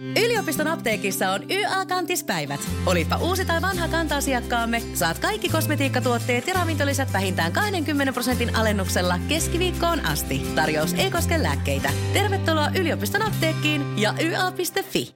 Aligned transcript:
Yliopiston 0.00 0.66
apteekissa 0.66 1.30
on 1.30 1.50
YA-kantispäivät. 1.50 2.60
Olipa 2.86 3.16
uusi 3.16 3.44
tai 3.44 3.62
vanha 3.62 3.88
kanta-asiakkaamme, 3.88 4.82
saat 4.94 5.18
kaikki 5.18 5.48
kosmetiikkatuotteet 5.48 6.46
ja 6.46 6.54
ravintolisät 6.54 7.12
vähintään 7.12 7.52
20 7.52 8.12
prosentin 8.12 8.56
alennuksella 8.56 9.18
keskiviikkoon 9.28 10.06
asti. 10.06 10.42
Tarjous 10.54 10.94
ei 10.94 11.10
koske 11.10 11.42
lääkkeitä. 11.42 11.90
Tervetuloa 12.12 12.68
yliopiston 12.78 13.22
apteekkiin 13.22 13.98
ja 13.98 14.14
YA.fi. 14.20 15.14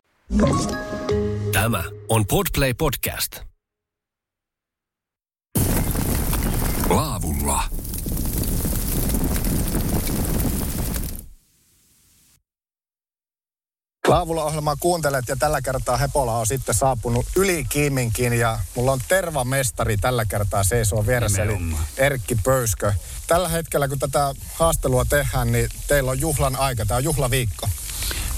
Tämä 1.52 1.84
on 2.08 2.26
Podplay 2.26 2.74
Podcast. 2.74 3.40
Laavulla. 6.90 7.79
Laavulla 14.10 14.44
ohjelmaa 14.44 14.76
kuuntelet 14.80 15.24
ja 15.28 15.36
tällä 15.36 15.62
kertaa 15.62 15.96
Hepola 15.96 16.38
on 16.38 16.46
sitten 16.46 16.74
saapunut 16.74 17.26
yli 17.36 17.64
Kiiminkin 17.68 18.32
ja 18.32 18.58
mulla 18.74 18.92
on 18.92 19.00
tervamestari 19.08 19.96
tällä 19.96 20.24
kertaa 20.24 20.64
seisoo 20.64 21.06
vieressä 21.06 21.42
eli 21.42 21.58
Erkki 21.96 22.36
Pöyskö. 22.44 22.92
Tällä 23.26 23.48
hetkellä 23.48 23.88
kun 23.88 23.98
tätä 23.98 24.34
haastelua 24.54 25.04
tehdään, 25.04 25.52
niin 25.52 25.68
teillä 25.88 26.10
on 26.10 26.20
juhlan 26.20 26.56
aika, 26.56 26.86
tämä 26.86 26.96
on 26.96 27.04
juhlaviikko. 27.04 27.68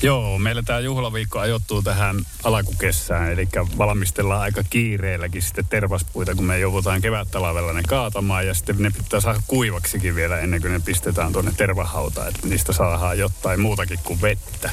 Joo, 0.03 0.39
meillä 0.39 0.63
tämä 0.63 0.81
juhlaviikko 0.81 1.39
ajoittuu 1.39 1.83
tähän 1.83 2.17
alkukessään, 2.45 3.33
eli 3.33 3.49
valmistellaan 3.79 4.41
aika 4.41 4.63
kiireelläkin 4.71 5.43
sitten 5.43 5.67
tervaspuita, 5.71 6.35
kun 6.35 6.45
me 6.45 6.59
joudutaan 6.59 7.01
kevättalavella 7.01 7.73
ne 7.73 7.83
kaatamaan 7.89 8.47
ja 8.47 8.55
sitten 8.55 8.77
ne 8.79 8.91
pitää 8.91 9.21
saada 9.21 9.43
kuivaksikin 9.47 10.15
vielä 10.15 10.39
ennen 10.39 10.61
kuin 10.61 10.73
ne 10.73 10.81
pistetään 10.81 11.33
tuonne 11.33 11.53
tervahautaan, 11.57 12.29
että 12.29 12.47
niistä 12.47 12.73
saadaan 12.73 13.19
jotain 13.19 13.61
muutakin 13.61 13.99
kuin 14.05 14.21
vettä. 14.23 14.71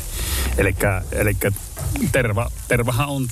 Eli 0.57 0.75
terva, 2.11 2.51
tervahan 2.67 3.09
on 3.09 3.27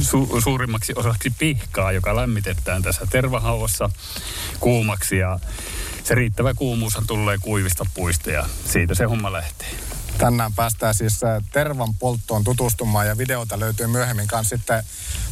su- 0.00 0.40
suurimmaksi 0.40 0.92
osaksi 0.96 1.30
pihkaa, 1.38 1.92
joka 1.92 2.16
lämmitetään 2.16 2.82
tässä 2.82 3.06
tervahauassa 3.10 3.90
kuumaksi 4.60 5.16
ja 5.16 5.38
se 6.04 6.14
riittävä 6.14 6.54
kuumuushan 6.54 7.06
tulee 7.06 7.38
kuivista 7.40 7.86
puista 7.94 8.30
ja 8.30 8.46
siitä 8.64 8.94
se 8.94 9.04
homma 9.04 9.32
lähtee. 9.32 9.95
Tänään 10.18 10.52
päästään 10.54 10.94
siis 10.94 11.20
tervan 11.52 11.94
polttoon 11.94 12.44
tutustumaan 12.44 13.06
ja 13.06 13.18
videota 13.18 13.60
löytyy 13.60 13.86
myöhemmin 13.86 14.26
kanssa 14.26 14.56
sitten 14.56 14.84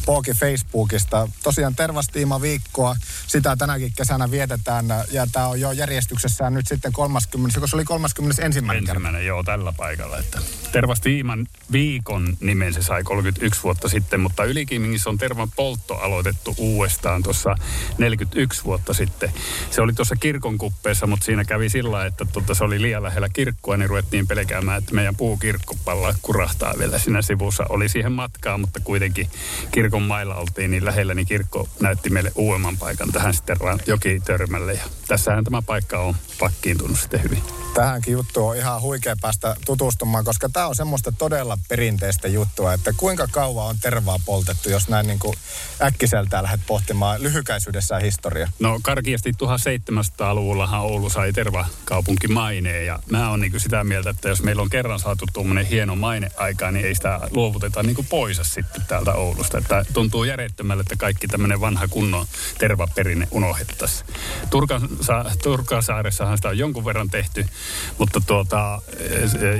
Pooki 0.05 0.33
Facebookista. 0.33 1.27
Tosiaan 1.43 1.75
tervastiima 1.75 2.41
viikkoa, 2.41 2.95
sitä 3.27 3.55
tänäkin 3.55 3.93
kesänä 3.95 4.31
vietetään 4.31 4.85
ja 5.11 5.27
tämä 5.31 5.47
on 5.47 5.59
jo 5.59 5.71
järjestyksessään 5.71 6.53
nyt 6.53 6.67
sitten 6.67 6.93
30, 6.93 7.59
kun 7.59 7.69
se 7.69 7.75
oli 7.75 7.85
31. 7.85 8.41
Ensimmäinen, 8.41 9.25
joo, 9.25 9.43
tällä 9.43 9.73
paikalla. 9.77 10.17
Että 10.17 10.39
tervastiiman 10.71 11.47
viikon 11.71 12.37
nimen 12.39 12.73
se 12.73 12.83
sai 12.83 13.03
31 13.03 13.63
vuotta 13.63 13.89
sitten, 13.89 14.19
mutta 14.19 14.43
Ylikiimingissä 14.43 15.09
on 15.09 15.17
tervan 15.17 15.51
poltto 15.55 15.93
aloitettu 15.93 16.55
uudestaan 16.57 17.23
tuossa 17.23 17.55
41 17.97 18.63
vuotta 18.63 18.93
sitten. 18.93 19.33
Se 19.71 19.81
oli 19.81 19.93
tuossa 19.93 20.15
kirkon 20.15 20.57
kuppeessa, 20.57 21.07
mutta 21.07 21.25
siinä 21.25 21.45
kävi 21.45 21.69
sillä 21.69 22.05
että 22.05 22.25
tota, 22.25 22.53
se 22.53 22.63
oli 22.63 22.81
liian 22.81 23.03
lähellä 23.03 23.29
kirkkoa, 23.29 23.77
niin 23.77 23.89
ruvettiin 23.89 24.27
pelkäämään, 24.27 24.77
että 24.77 24.95
meidän 24.95 25.15
puukirkkopalla 25.15 26.15
kurahtaa 26.21 26.73
vielä 26.79 26.99
siinä 26.99 27.21
sivussa. 27.21 27.65
Oli 27.69 27.89
siihen 27.89 28.11
matkaa, 28.11 28.57
mutta 28.57 28.79
kuitenkin 28.79 29.29
kirkon 29.71 29.94
mailla 30.03 30.35
oltiin 30.35 30.71
niin 30.71 30.85
lähellä, 30.85 31.13
niin 31.13 31.27
kirkko 31.27 31.69
näytti 31.79 32.09
meille 32.09 32.31
uudemman 32.35 32.77
paikan 32.77 33.11
tähän 33.11 33.33
sitten 33.33 33.57
joki 33.87 34.21
törmälle. 34.25 34.73
Ja 34.73 34.83
tässähän 35.07 35.43
tämä 35.43 35.61
paikka 35.61 35.99
on 35.99 36.15
pakkiintunut 36.39 36.99
sitten 36.99 37.23
hyvin. 37.23 37.43
Tähänkin 37.73 38.11
juttu 38.11 38.47
on 38.47 38.57
ihan 38.57 38.81
huikea 38.81 39.15
päästä 39.21 39.55
tutustumaan, 39.65 40.25
koska 40.25 40.49
tämä 40.49 40.67
on 40.67 40.75
semmoista 40.75 41.11
todella 41.11 41.57
perinteistä 41.69 42.27
juttua, 42.27 42.73
että 42.73 42.93
kuinka 42.97 43.27
kauan 43.31 43.67
on 43.67 43.75
tervaa 43.81 44.19
poltettu, 44.25 44.69
jos 44.69 44.89
näin 44.89 45.07
niin 45.07 45.19
kuin 45.19 45.33
äkkiseltään 45.81 46.43
lähdet 46.43 46.61
pohtimaan 46.67 47.23
lyhykäisyydessään 47.23 48.01
historia. 48.01 48.49
No 48.59 48.79
karkeasti 48.83 49.31
1700-luvullahan 49.31 50.81
Oulu 50.81 51.09
sai 51.09 51.33
tervakaupunki 51.33 52.27
maineen 52.27 52.85
ja 52.85 52.99
mä 53.11 53.29
oon 53.29 53.39
niin 53.39 53.59
sitä 53.59 53.83
mieltä, 53.83 54.09
että 54.09 54.29
jos 54.29 54.43
meillä 54.43 54.61
on 54.61 54.69
kerran 54.69 54.99
saatu 54.99 55.25
tuommoinen 55.33 55.65
hieno 55.65 55.95
maine 55.95 56.31
aikaan, 56.37 56.73
niin 56.73 56.85
ei 56.85 56.95
sitä 56.95 57.19
luovuteta 57.31 57.83
niin 57.83 57.95
kuin 57.95 58.07
pois 58.07 58.39
sitten 58.41 58.85
täältä 58.87 59.13
Oulusta. 59.13 59.57
Että 59.57 59.84
tuntuu 59.93 60.23
järjettömälle, 60.23 60.81
että 60.81 60.95
kaikki 60.97 61.27
tämmöinen 61.27 61.61
vanha 61.61 61.87
kunnon 61.87 62.25
tervaperinne 62.57 63.27
unohdettaisiin. 63.31 64.09
Turkasa, 64.49 65.25
Turkasaaressahan 65.43 66.37
sitä 66.37 66.49
on 66.49 66.57
jonkun 66.57 66.85
verran 66.85 67.09
tehty, 67.09 67.45
mutta 67.97 68.21
tuota, 68.27 68.81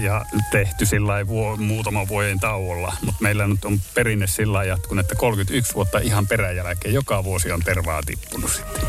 ja 0.02 0.26
tehty 0.52 0.86
sillä 0.86 1.28
vuo, 1.28 1.58
muutaman 1.58 2.08
vuoden 2.08 2.40
tauolla. 2.40 2.94
Mutta 3.02 3.22
meillä 3.22 3.48
nyt 3.48 3.66
on 3.66 3.82
perinne 3.94 4.28
sillä 4.28 4.64
jatkunut, 4.64 5.06
että 5.06 5.16
31 5.16 5.74
vuotta 5.76 6.00
ihan 6.00 6.28
peräjälkeen 6.28 6.94
joka 6.94 7.24
vuosi 7.24 7.52
on 7.52 7.62
tervaa 7.62 8.02
tippunut 8.04 8.52
sitten. 8.52 8.84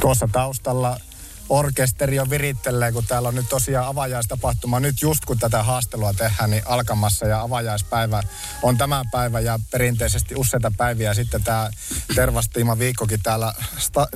Tuossa 0.00 0.28
taustalla 0.32 1.00
orkesteri 1.48 2.20
on 2.20 2.30
virittelee, 2.30 2.92
kun 2.92 3.04
täällä 3.06 3.28
on 3.28 3.34
nyt 3.34 3.48
tosiaan 3.48 3.86
avajaistapahtuma. 3.86 4.80
Nyt 4.80 5.02
just 5.02 5.24
kun 5.24 5.38
tätä 5.38 5.62
haastelua 5.62 6.14
tehdään, 6.14 6.50
niin 6.50 6.62
alkamassa 6.66 7.26
ja 7.26 7.40
avajaispäivä 7.40 8.22
on 8.62 8.78
tämä 8.78 9.04
päivä 9.12 9.40
ja 9.40 9.58
perinteisesti 9.70 10.34
useita 10.34 10.72
päiviä 10.76 11.14
sitten 11.14 11.42
tämä 11.42 11.70
Tervastiima 12.14 12.78
viikkokin 12.78 13.22
täällä 13.22 13.54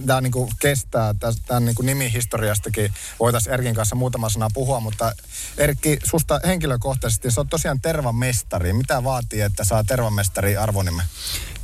tämä 0.07 0.21
niin 0.21 0.33
kuin 0.33 0.51
kestää. 0.61 1.15
Tämän 1.47 1.65
niin 1.65 1.75
kuin 1.75 1.87
nimihistoriastakin 1.87 2.95
voitaisiin 3.21 3.55
Erkin 3.55 3.75
kanssa 3.75 3.97
muutama 3.97 4.29
sana 4.29 4.49
puhua, 4.55 4.81
mutta 4.81 5.13
Erkki, 5.59 5.99
susta 6.05 6.41
henkilökohtaisesti, 6.47 7.31
se 7.31 7.41
on 7.41 7.49
tosiaan 7.49 7.81
tervamestari. 7.81 8.73
Mitä 8.73 9.05
vaatii, 9.05 9.41
että 9.41 9.65
saa 9.65 9.85
tervamestari 9.85 10.57
arvonimen? 10.57 11.07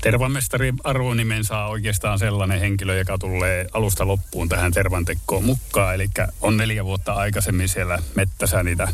Tervamestari 0.06 0.72
arvonimen 0.84 1.44
saa 1.44 1.68
oikeastaan 1.68 2.18
sellainen 2.18 2.60
henkilö, 2.60 2.98
joka 2.98 3.18
tulee 3.18 3.66
alusta 3.72 4.06
loppuun 4.06 4.48
tähän 4.48 4.72
tervantekkoon 4.72 5.44
mukaan. 5.44 5.94
Eli 5.94 6.08
on 6.40 6.56
neljä 6.56 6.84
vuotta 6.84 7.12
aikaisemmin 7.12 7.68
siellä 7.68 7.98
mettässä 8.14 8.62
niitä 8.62 8.88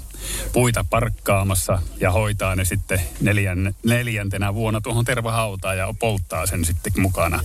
puita 0.52 0.84
parkkaamassa 0.90 1.78
ja 2.00 2.10
hoitaa 2.10 2.56
ne 2.56 2.64
sitten 2.64 3.00
neljän, 3.20 3.74
neljäntenä 3.84 4.54
vuonna 4.54 4.80
tuohon 4.80 5.04
tervahautaan 5.04 5.78
ja 5.78 5.94
polttaa 5.98 6.46
sen 6.46 6.64
sitten 6.64 6.92
mukana. 6.96 7.40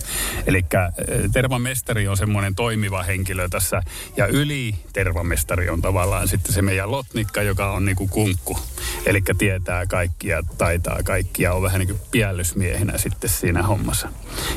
Eli 0.46 0.58
eh, 0.58 1.30
tervamestari 1.32 2.08
on 2.08 2.16
semmoinen 2.16 2.54
toimiva 2.54 3.02
henkilö 3.02 3.48
tässä 3.48 3.82
ja 4.16 4.26
yli 4.26 4.74
tervamestari 4.92 5.68
on 5.68 5.82
tavallaan 5.82 6.28
sitten 6.28 6.52
se 6.52 6.62
meidän 6.62 6.90
lotnikka, 6.90 7.42
joka 7.42 7.72
on 7.72 7.84
niinku 7.84 8.08
kunkku. 8.08 8.58
Eli 9.06 9.22
tietää 9.38 9.86
kaikkia, 9.86 10.42
taitaa 10.58 11.02
kaikkia, 11.04 11.54
on 11.54 11.62
vähän 11.62 11.78
niin 11.78 11.88
kuin 11.88 12.00
piällysmiehenä 12.10 12.98
sitten 12.98 13.30
siinä 13.30 13.57
hommassa. 13.62 14.08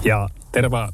Ja 0.04 0.30
terva 0.52 0.94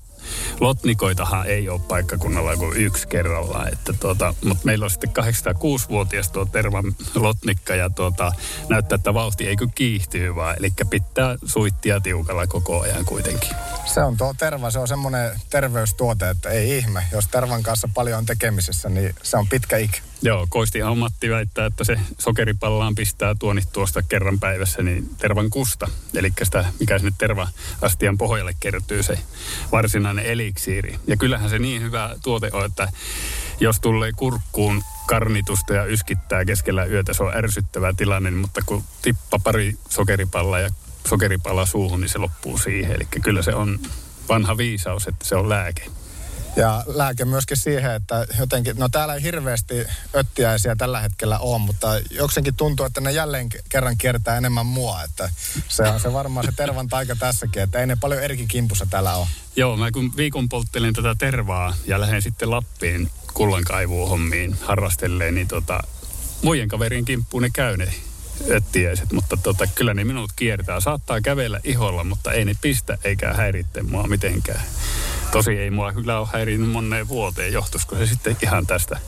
Lotnikoitahan 0.60 1.48
ei 1.48 1.70
ole 1.70 1.82
paikkakunnalla 1.88 2.58
kuin 2.58 2.78
yksi 2.78 3.08
kerrallaan. 3.08 3.74
Että 3.74 3.94
tuota, 3.94 4.34
mutta 4.44 4.66
meillä 4.66 4.84
on 4.84 4.90
sitten 4.90 5.10
806-vuotias 5.18 6.30
tuo 6.30 6.46
Tervan 6.46 6.96
Lotnikka 7.16 7.76
ja 7.76 7.90
tuota, 7.90 8.32
näyttää, 8.70 8.96
että 8.96 9.14
vauhti 9.14 9.48
ei 9.48 9.56
kyllä 9.56 9.72
kiihtyy 9.76 10.36
vaan. 10.36 10.56
Eli 10.60 10.74
pitää 10.90 11.36
suittia 11.46 12.00
tiukalla 12.00 12.48
koko 12.48 12.82
ajan 12.82 13.06
kuitenkin. 13.06 13.50
Se 13.86 14.04
on 14.04 14.18
tuo 14.18 14.34
Terva, 14.38 14.72
se 14.72 14.80
on 14.80 14.88
semmoinen 14.88 15.40
terveystuote, 15.50 16.30
että 16.30 16.50
ei 16.50 16.78
ihme. 16.78 17.04
Jos 17.12 17.28
Tervan 17.28 17.64
kanssa 17.64 17.90
paljon 17.94 18.18
on 18.18 18.26
tekemisessä, 18.26 18.90
niin 18.90 19.16
se 19.24 19.38
on 19.38 19.48
pitkä 19.48 19.78
ikä. 19.78 19.98
Joo, 20.22 20.48
Koisti 20.50 20.80
Matti 20.96 21.30
väittää, 21.30 21.66
että 21.66 21.84
se 21.84 22.00
sokeripallaan 22.20 22.96
pistää 22.96 23.36
tuonit 23.40 23.72
tuosta 23.74 24.02
kerran 24.02 24.40
päivässä, 24.40 24.84
niin 24.84 25.10
tervan 25.18 25.50
kusta. 25.50 25.88
Eli 26.16 26.34
sitä, 26.44 26.66
mikä 26.80 27.00
sinne 27.00 27.14
terva-astian 27.18 28.18
pohjalle 28.18 28.56
kertyy, 28.60 29.04
se 29.04 29.20
varsinainen 29.72 30.26
eliksiiri. 30.26 31.00
Ja 31.08 31.18
kyllähän 31.18 31.50
se 31.50 31.60
niin 31.60 31.82
hyvä 31.82 32.16
tuote 32.24 32.50
on, 32.54 32.66
että 32.66 32.92
jos 33.60 33.80
tulee 33.80 34.12
kurkkuun 34.12 34.84
karnitusta 35.08 35.74
ja 35.74 35.86
yskittää 35.86 36.46
keskellä 36.46 36.86
yötä, 36.86 37.14
se 37.14 37.24
on 37.24 37.38
ärsyttävä 37.38 37.94
tilanne, 37.98 38.32
mutta 38.32 38.62
kun 38.66 38.84
tippa 39.02 39.40
pari 39.40 39.76
sokeripallaa 39.90 40.60
ja 40.60 40.70
sokeripala 41.08 41.66
suuhun, 41.66 42.02
niin 42.02 42.10
se 42.10 42.18
loppuu 42.18 42.58
siihen. 42.58 42.92
Eli 42.92 43.06
kyllä 43.24 43.42
se 43.42 43.56
on 43.56 43.80
vanha 44.30 44.58
viisaus, 44.58 45.08
että 45.08 45.26
se 45.26 45.36
on 45.36 45.50
lääke. 45.50 45.86
Ja 46.58 46.84
lääke 46.88 47.26
myöskin 47.26 47.58
siihen, 47.58 47.92
että 47.92 48.26
jotenkin, 48.40 48.76
no 48.78 48.90
täällä 48.90 49.14
ei 49.14 49.24
hirveästi 49.24 49.88
öttiäisiä 50.16 50.76
tällä 50.76 51.02
hetkellä 51.02 51.40
ole, 51.40 51.60
mutta 51.60 51.88
jokseenkin 52.12 52.56
tuntuu, 52.56 52.86
että 52.86 53.02
ne 53.02 53.12
jälleen 53.12 53.50
kerran 53.70 53.98
kiertää 53.98 54.38
enemmän 54.38 54.66
mua. 54.66 55.04
Että 55.04 55.30
se 55.68 55.84
on 55.84 56.00
se 56.00 56.14
varmaan 56.14 56.46
se 56.46 56.52
tervan 56.56 56.88
taika 56.88 57.16
tässäkin, 57.16 57.62
että 57.62 57.80
ei 57.80 57.88
ne 57.88 57.98
paljon 58.02 58.24
eri 58.24 58.46
kimpussa 58.48 58.88
täällä 58.90 59.16
ole. 59.16 59.28
Joo, 59.56 59.78
mä 59.78 59.92
kun 59.92 60.18
viikon 60.18 60.50
polttelin 60.50 60.94
tätä 60.94 61.16
tervaa 61.18 61.76
ja 61.86 62.02
lähdin 62.02 62.22
sitten 62.22 62.52
Lappiin 62.52 63.12
kullankaivuuhommiin 63.34 64.58
harrastelleen, 64.62 65.36
niin 65.36 65.48
tota, 65.48 65.80
muiden 66.44 66.68
kaverien 66.68 67.06
kimppuun 67.06 67.44
ne 67.44 67.50
käy 67.54 67.78
ne 67.78 67.94
öttiäiset, 68.50 69.12
mutta 69.12 69.38
tota, 69.38 69.68
kyllä 69.68 69.94
ne 69.94 70.04
minut 70.04 70.32
kiertää. 70.36 70.80
Saattaa 70.80 71.22
kävellä 71.22 71.60
iholla, 71.64 72.04
mutta 72.04 72.32
ei 72.32 72.46
ne 72.46 72.54
pistä 72.62 72.98
eikä 73.04 73.34
häiritte 73.34 73.84
mua 73.84 74.08
mitenkään. 74.08 74.62
Tosi 75.32 75.52
ei 75.52 75.72
mua 75.72 75.94
kyllä 75.94 76.20
ole 76.20 76.28
häirinyt 76.34 76.70
moneen 76.70 77.08
vuoteen. 77.08 77.54
Johtuisiko 77.54 77.96
se 77.96 78.06
sitten 78.06 78.38
ihan 78.44 78.68
tästä 78.68 79.00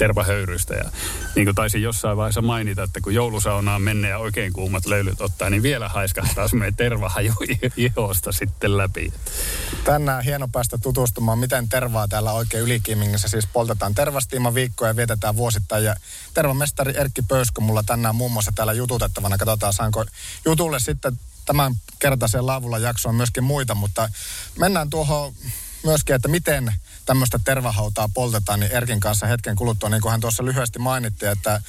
tervahöyrystä. 0.00 0.74
Ja 0.74 0.90
niin 1.34 1.44
kuin 1.44 1.54
taisin 1.54 1.82
jossain 1.82 2.16
vaiheessa 2.16 2.42
mainita, 2.42 2.82
että 2.82 3.00
kun 3.00 3.14
joulusaunaan 3.14 3.82
menee 3.82 4.10
ja 4.10 4.18
oikein 4.18 4.52
kuumat 4.52 4.86
löylyt 4.86 5.20
ottaa, 5.20 5.50
niin 5.50 5.62
vielä 5.62 5.88
haiskahtaa 5.88 6.48
semmoinen 6.48 6.76
tervahaju 6.76 7.32
ihosta 7.76 8.32
sitten 8.32 8.76
läpi. 8.76 9.12
Tänään 9.84 10.24
hieno 10.24 10.48
päästä 10.52 10.78
tutustumaan, 10.82 11.38
miten 11.38 11.68
tervaa 11.68 12.08
täällä 12.08 12.32
oikein 12.32 12.62
ylikiimingissä 12.62 13.28
siis 13.28 13.46
poltetaan 13.46 13.94
tervastiima 13.94 14.54
viikkoja 14.54 14.90
ja 14.90 14.96
vietetään 14.96 15.36
vuosittain. 15.36 15.84
Ja 15.84 15.94
tervamestari 16.34 16.92
Erkki 16.96 17.22
Pöyskö 17.22 17.60
mulla 17.60 17.82
tänään 17.82 18.14
muun 18.14 18.32
muassa 18.32 18.52
täällä 18.54 18.72
jututettavana. 18.72 19.38
Katsotaan, 19.38 19.72
saanko 19.72 20.04
jutulle 20.44 20.80
sitten 20.80 21.18
tämän 21.50 21.74
kertaisen 21.98 22.46
laavulla 22.46 22.78
jaksoon 22.78 23.14
myöskin 23.14 23.44
muita, 23.44 23.74
mutta 23.74 24.08
mennään 24.58 24.90
tuohon 24.90 25.32
myöskin, 25.84 26.16
että 26.16 26.28
miten 26.28 26.74
tämmöistä 27.06 27.40
tervahautaa 27.44 28.08
poltetaan, 28.14 28.60
niin 28.60 28.72
Erkin 28.72 29.00
kanssa 29.00 29.26
hetken 29.26 29.56
kuluttua, 29.56 29.88
niin 29.88 30.00
kuin 30.00 30.10
hän 30.10 30.20
tuossa 30.20 30.44
lyhyesti 30.44 30.78
mainitti, 30.78 31.26
että 31.26 31.62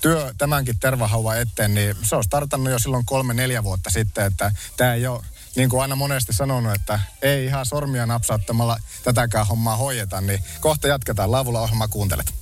työ 0.00 0.34
tämänkin 0.38 0.78
tervahauva 0.80 1.36
eteen, 1.36 1.74
niin 1.74 1.96
se 2.02 2.16
on 2.16 2.24
startannut 2.24 2.72
jo 2.72 2.78
silloin 2.78 3.04
kolme-neljä 3.04 3.64
vuotta 3.64 3.90
sitten, 3.90 4.26
että 4.26 4.52
tämä 4.76 4.94
ei 4.94 5.06
ole 5.06 5.24
niin 5.56 5.68
kuin 5.68 5.82
aina 5.82 5.96
monesti 5.96 6.32
sanonut, 6.32 6.74
että 6.74 7.00
ei 7.22 7.44
ihan 7.44 7.66
sormia 7.66 8.06
napsauttamalla 8.06 8.76
tätäkään 9.04 9.46
hommaa 9.46 9.76
hoideta, 9.76 10.20
niin 10.20 10.40
kohta 10.60 10.88
jatketaan. 10.88 11.32
Laavulla 11.32 11.60
ohjelma 11.60 11.88
kuuntelet. 11.88 12.34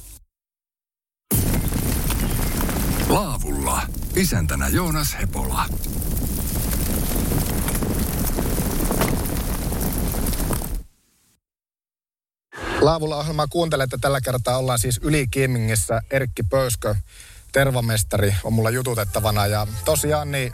Laavulla. 3.09 3.83
Isäntänä 4.17 4.69
Joonas 4.69 5.17
Hepola. 5.21 5.67
Laavulla 12.85 13.17
ohjelmaa 13.17 13.47
kuuntelette. 13.47 13.99
Tällä 14.01 14.21
kertaa 14.21 14.59
ollaan 14.59 14.79
siis 14.79 15.01
Yli 15.03 15.27
Kimmingissä. 15.31 16.03
Erkki 16.11 16.43
Pöyskö, 16.43 16.95
tervamestari, 17.53 18.35
on 18.45 18.53
mulla 18.53 18.71
jututettavana. 18.71 19.47
Ja 19.47 19.67
tosiaan 19.85 20.33
niin 20.33 20.53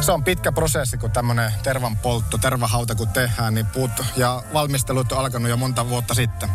se 0.00 0.12
on 0.12 0.24
pitkä 0.24 0.52
prosessi, 0.52 0.98
kun 0.98 1.10
tämmöinen 1.10 1.52
tervan 1.62 1.96
poltto, 1.96 2.38
tervahauta 2.38 2.94
kun 2.94 3.08
tehdään, 3.08 3.54
niin 3.54 3.66
puut 3.66 3.90
ja 4.16 4.42
valmistelut 4.52 5.12
on 5.12 5.18
alkanut 5.18 5.50
jo 5.50 5.56
monta 5.56 5.88
vuotta 5.88 6.14
sitten. 6.14 6.48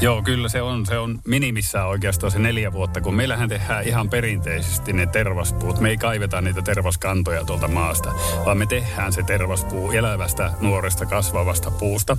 Joo, 0.00 0.22
kyllä 0.22 0.48
se 0.48 0.62
on. 0.62 0.86
Se 0.86 0.98
on 0.98 1.20
minimissään 1.26 1.88
oikeastaan 1.88 2.30
se 2.30 2.38
neljä 2.38 2.72
vuotta, 2.72 3.00
kun 3.00 3.14
meillähän 3.14 3.48
tehdään 3.48 3.84
ihan 3.84 4.10
perinteisesti 4.10 4.92
ne 4.92 5.06
tervaspuut. 5.06 5.80
Me 5.80 5.88
ei 5.88 5.96
kaiveta 5.96 6.40
niitä 6.40 6.62
tervaskantoja 6.62 7.44
tuolta 7.44 7.68
maasta, 7.68 8.12
vaan 8.44 8.58
me 8.58 8.66
tehdään 8.66 9.12
se 9.12 9.22
tervaspuu 9.22 9.90
elävästä, 9.90 10.50
nuoresta, 10.60 11.06
kasvavasta 11.06 11.70
puusta. 11.70 12.16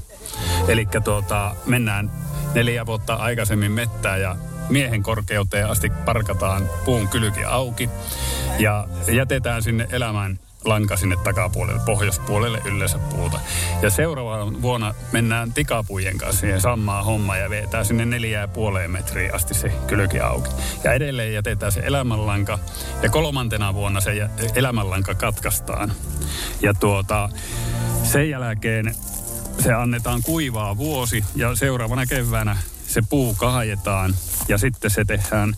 Eli 0.68 0.88
tuota, 1.04 1.56
mennään 1.66 2.12
neljä 2.54 2.86
vuotta 2.86 3.14
aikaisemmin 3.14 3.72
mettää 3.72 4.18
ja 4.18 4.36
miehen 4.70 5.04
korkeuteen 5.04 5.70
asti 5.70 5.90
parkataan 5.90 6.70
puun 6.86 7.08
kylki 7.08 7.44
auki 7.44 7.90
ja 8.60 8.88
jätetään 9.12 9.64
sinne 9.64 9.88
elämään 9.92 10.40
lanka 10.66 10.98
sinne 10.98 11.16
takapuolelle, 11.24 11.82
pohjoispuolelle 11.86 12.62
yleensä 12.66 12.98
puuta. 12.98 13.40
Ja 13.82 13.90
seuraavana 13.90 14.62
vuonna 14.62 14.94
mennään 15.12 15.54
tikapujen 15.54 16.18
kanssa 16.18 16.40
siihen 16.42 16.62
samaan 16.62 17.06
hommaan 17.06 17.40
ja 17.40 17.50
vetää 17.50 17.84
sinne 17.84 18.06
neljää 18.06 18.42
ja 18.42 18.48
puoleen 18.48 18.92
metriä 18.92 19.32
asti 19.34 19.54
se 19.54 19.70
kylki 19.88 20.20
auki. 20.20 20.50
Ja 20.84 20.94
edelleen 20.94 21.34
jätetään 21.34 21.72
se 21.72 21.80
elämänlanka 21.80 22.60
ja 23.02 23.10
kolmantena 23.10 23.74
vuonna 23.74 24.02
se 24.02 24.30
elämänlanka 24.56 25.16
katkaistaan. 25.16 25.94
Ja 26.62 26.74
tuota, 26.74 27.30
sen 28.04 28.30
jälkeen 28.30 28.96
se 29.60 29.74
annetaan 29.74 30.24
kuivaa 30.24 30.78
vuosi 30.78 31.24
ja 31.36 31.56
seuraavana 31.56 32.06
keväänä 32.06 32.58
se 32.88 33.02
puu 33.10 33.34
kaajetaan 33.34 34.16
ja 34.48 34.58
sitten 34.58 34.92
se 34.92 35.06
tehdään 35.06 35.56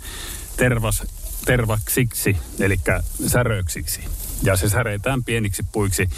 tervas, 0.57 1.03
tervaksiksi, 1.45 2.37
eli 2.59 2.79
säröksiksi 3.27 4.01
ja 4.43 4.57
se 4.57 4.69
säreitään 4.69 5.23
pieniksi 5.23 5.63
puiksi. 5.71 6.09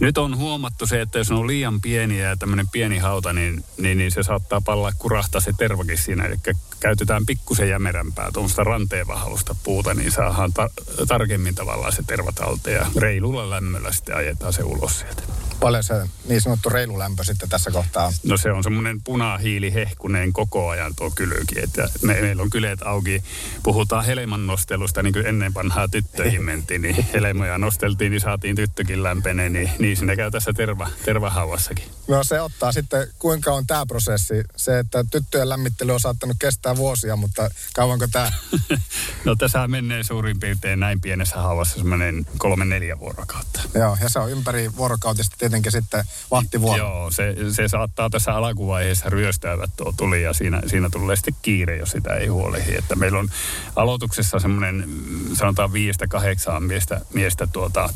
Nyt 0.00 0.18
on 0.18 0.36
huomattu 0.36 0.86
se, 0.86 1.00
että 1.00 1.18
jos 1.18 1.30
on 1.30 1.46
liian 1.46 1.80
pieniä 1.80 2.28
ja 2.28 2.36
tämmöinen 2.36 2.68
pieni 2.72 2.98
hauta, 2.98 3.32
niin, 3.32 3.64
niin, 3.78 3.98
niin 3.98 4.10
se 4.10 4.22
saattaa 4.22 4.60
palla 4.60 4.92
kurahtaa 4.98 5.40
se 5.40 5.52
tervakin 5.58 5.98
siinä. 5.98 6.24
Eli 6.24 6.36
käytetään 6.80 7.26
pikkusen 7.26 7.68
jämerämpää, 7.68 8.30
tuommoista 8.32 8.64
ranteenvahalusta 8.64 9.56
puuta, 9.62 9.94
niin 9.94 10.12
saadaan 10.12 10.52
ta- 10.52 10.70
tarkemmin 11.08 11.54
tavallaan 11.54 11.92
se 11.92 12.02
tervatalte 12.06 12.72
ja 12.72 12.86
reilulla 12.96 13.50
lämmöllä 13.50 13.92
sitten 13.92 14.16
ajetaan 14.16 14.52
se 14.52 14.62
ulos 14.62 14.98
sieltä. 14.98 15.22
Paljon 15.66 15.84
se 15.84 15.94
niin 16.28 16.40
sanottu 16.40 16.68
reilu 16.68 16.98
lämpö 16.98 17.24
sitten 17.24 17.48
tässä 17.48 17.70
kohtaa 17.70 18.12
No 18.24 18.36
se 18.36 18.52
on 18.52 18.62
semmoinen 18.62 19.02
punahiilihehkuneen 19.02 20.32
koko 20.32 20.68
ajan 20.68 20.94
tuo 20.96 21.10
kylki. 21.10 21.60
Että 21.60 21.88
me, 22.02 22.20
meillä 22.20 22.42
on 22.42 22.50
kyleet 22.50 22.82
auki. 22.82 23.22
Puhutaan 23.62 24.04
helman 24.04 24.46
nostelusta, 24.46 25.02
niin 25.02 25.12
kuin 25.12 25.26
ennen 25.26 25.54
vanhaa 25.54 25.88
tyttöihin 25.88 26.44
mentiin, 26.44 26.82
niin 26.82 27.06
helmoja 27.12 27.58
nosteltiin, 27.58 28.10
niin 28.10 28.20
saatiin 28.20 28.56
tyttökin 28.56 29.02
lämpeneen, 29.02 29.52
niin, 29.52 29.70
niin 29.78 29.96
sinne 29.96 30.16
käy 30.16 30.30
tässä 30.30 30.52
terva, 30.52 30.88
tervahauassakin. 31.04 31.84
No 32.08 32.24
se 32.24 32.40
ottaa 32.40 32.72
sitten, 32.72 33.08
kuinka 33.18 33.52
on 33.52 33.66
tämä 33.66 33.86
prosessi? 33.86 34.34
Se, 34.56 34.78
että 34.78 35.04
tyttöjen 35.10 35.48
lämmittely 35.48 35.92
on 35.92 36.00
saattanut 36.00 36.36
kestää 36.40 36.76
vuosia, 36.76 37.16
mutta 37.16 37.50
kauanko 37.74 38.06
tämä? 38.12 38.32
no 39.24 39.36
tässä 39.36 39.68
menee 39.68 40.02
suurin 40.02 40.40
piirtein 40.40 40.80
näin 40.80 41.00
pienessä 41.00 41.36
haavassa 41.36 41.76
semmoinen 41.76 42.26
kolme-neljä 42.38 42.98
vuorokautta. 42.98 43.60
Joo, 43.74 43.96
ja 44.00 44.08
se 44.08 44.18
on 44.18 44.30
ympäri 44.30 44.76
vuorokautista 44.76 45.36
tietenkin 45.38 45.55
sitten 45.68 46.04
vahtivuoro. 46.30 46.78
Joo, 46.78 47.10
se, 47.10 47.36
se 47.52 47.68
saattaa 47.68 48.10
tässä 48.10 48.32
alkuvaiheessa 48.32 49.10
ryöstäyvät 49.10 49.70
tuo 49.76 49.92
tuli 49.96 50.22
ja 50.22 50.32
siinä, 50.32 50.62
siinä 50.66 50.88
tulee 50.90 51.16
sitten 51.16 51.34
kiire, 51.42 51.76
jos 51.76 51.90
sitä 51.90 52.14
ei 52.14 52.26
huolehdi. 52.26 52.76
Että 52.76 52.96
meillä 52.96 53.18
on 53.18 53.28
aloituksessa 53.76 54.38
semmoinen, 54.38 54.88
sanotaan 55.34 55.72
viiestä 55.72 56.06
kahdeksaan 56.08 56.62
miestä, 56.62 57.00
miestä 57.14 57.46
tuota, 57.46 57.88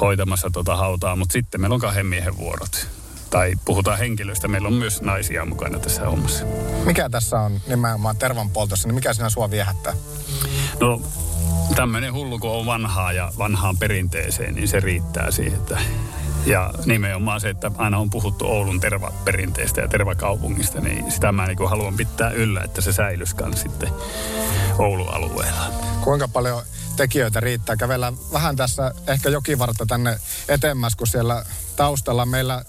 hoitamassa 0.00 0.50
tuota 0.50 0.76
hautaa, 0.76 1.16
mutta 1.16 1.32
sitten 1.32 1.60
meillä 1.60 1.74
on 1.74 1.80
kahden 1.80 2.06
miehen 2.06 2.36
vuorot 2.36 2.88
tai 3.30 3.52
puhutaan 3.64 3.98
henkilöistä, 3.98 4.48
meillä 4.48 4.68
on 4.68 4.74
myös 4.74 5.02
naisia 5.02 5.44
mukana 5.44 5.78
tässä 5.78 6.04
hommassa. 6.04 6.44
Mikä 6.84 7.10
tässä 7.10 7.40
on 7.40 7.60
nimenomaan 7.66 8.16
tervan 8.16 8.50
poltossa, 8.50 8.88
niin 8.88 8.94
mikä 8.94 9.14
sinä 9.14 9.30
sua 9.30 9.50
viehättää? 9.50 9.94
No 10.80 11.02
tämmöinen 11.74 12.12
hullu, 12.12 12.38
kun 12.38 12.50
on 12.50 12.66
vanhaa 12.66 13.12
ja 13.12 13.32
vanhaan 13.38 13.78
perinteeseen, 13.78 14.54
niin 14.54 14.68
se 14.68 14.80
riittää 14.80 15.30
siihen. 15.30 15.58
Että 15.58 15.78
ja 16.46 16.70
nimenomaan 16.86 17.40
se, 17.40 17.48
että 17.48 17.70
aina 17.76 17.98
on 17.98 18.10
puhuttu 18.10 18.46
Oulun 18.46 18.80
tervaperinteestä 18.80 19.80
ja 19.80 19.88
tervakaupungista, 19.88 20.80
niin 20.80 21.12
sitä 21.12 21.32
mä 21.32 21.46
niin 21.46 21.68
haluan 21.68 21.96
pitää 21.96 22.30
yllä, 22.30 22.60
että 22.60 22.80
se 22.80 22.92
säilyskan 22.92 23.56
sitten 23.56 23.88
Oulun 24.78 25.14
alueella. 25.14 25.64
Kuinka 26.04 26.28
paljon 26.28 26.62
tekijöitä 26.96 27.40
riittää? 27.40 27.76
Kävellä 27.76 28.12
vähän 28.32 28.56
tässä 28.56 28.94
ehkä 29.06 29.28
jokivartta 29.28 29.86
tänne 29.86 30.18
etemmäs, 30.48 30.96
kun 30.96 31.06
siellä 31.06 31.44
taustalla 31.76 32.26
meillä 32.26 32.64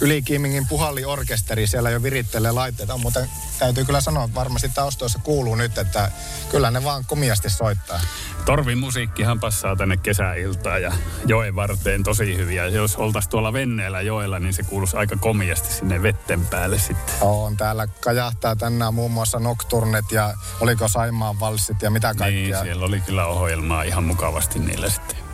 Yli 0.00 0.22
Kiimingin 0.22 0.66
puhalliorkesteri 0.66 1.66
siellä 1.66 1.90
jo 1.90 2.02
virittelee 2.02 2.52
laitteita. 2.52 2.98
Mutta 2.98 3.20
täytyy 3.58 3.84
kyllä 3.84 4.00
sanoa, 4.00 4.24
että 4.24 4.34
varmasti 4.34 4.68
taustoissa 4.74 5.18
kuuluu 5.18 5.54
nyt, 5.54 5.78
että 5.78 6.10
kyllä 6.50 6.70
ne 6.70 6.84
vaan 6.84 7.04
komiasti 7.04 7.50
soittaa. 7.50 8.00
Torvin 8.44 8.78
musiikkihan 8.78 9.40
passaa 9.40 9.76
tänne 9.76 9.96
kesäiltaan 9.96 10.82
ja 10.82 10.92
joen 11.26 11.56
varteen 11.56 12.02
tosi 12.02 12.36
hyviä. 12.36 12.66
Jos 12.66 12.96
oltaisiin 12.96 13.30
tuolla 13.30 13.52
venneellä 13.52 14.00
joella, 14.00 14.38
niin 14.38 14.54
se 14.54 14.62
kuuluisi 14.62 14.96
aika 14.96 15.16
komiasti 15.16 15.74
sinne 15.74 16.02
vetten 16.02 16.46
päälle 16.46 16.78
sitten. 16.78 17.14
On, 17.20 17.56
täällä 17.56 17.86
kajahtaa 17.86 18.56
tänään 18.56 18.94
muun 18.94 19.10
muassa 19.10 19.38
Nocturnet 19.38 20.12
ja 20.12 20.34
oliko 20.60 20.88
Saimaan 20.88 21.40
valssit 21.40 21.82
ja 21.82 21.90
mitä 21.90 22.14
kaikkea. 22.14 22.56
Niin, 22.56 22.64
siellä 22.64 22.84
oli 22.84 23.00
kyllä 23.00 23.26
ohjelmaa 23.26 23.82
ihan 23.82 24.04
mukavasti 24.04 24.58
niillä 24.58 24.90
sitten. 24.90 25.29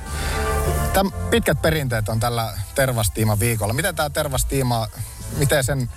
Täm, 0.93 1.13
pitkät 1.31 1.63
perinteet 1.63 2.09
on 2.09 2.21
tällä 2.21 2.59
Tervastiima 2.75 3.41
viikolla. 3.41 3.73
Miten 3.73 3.95
tämä 3.95 4.11
Tervastiima, 4.11 4.89
miten 5.37 5.65
sen 5.65 5.91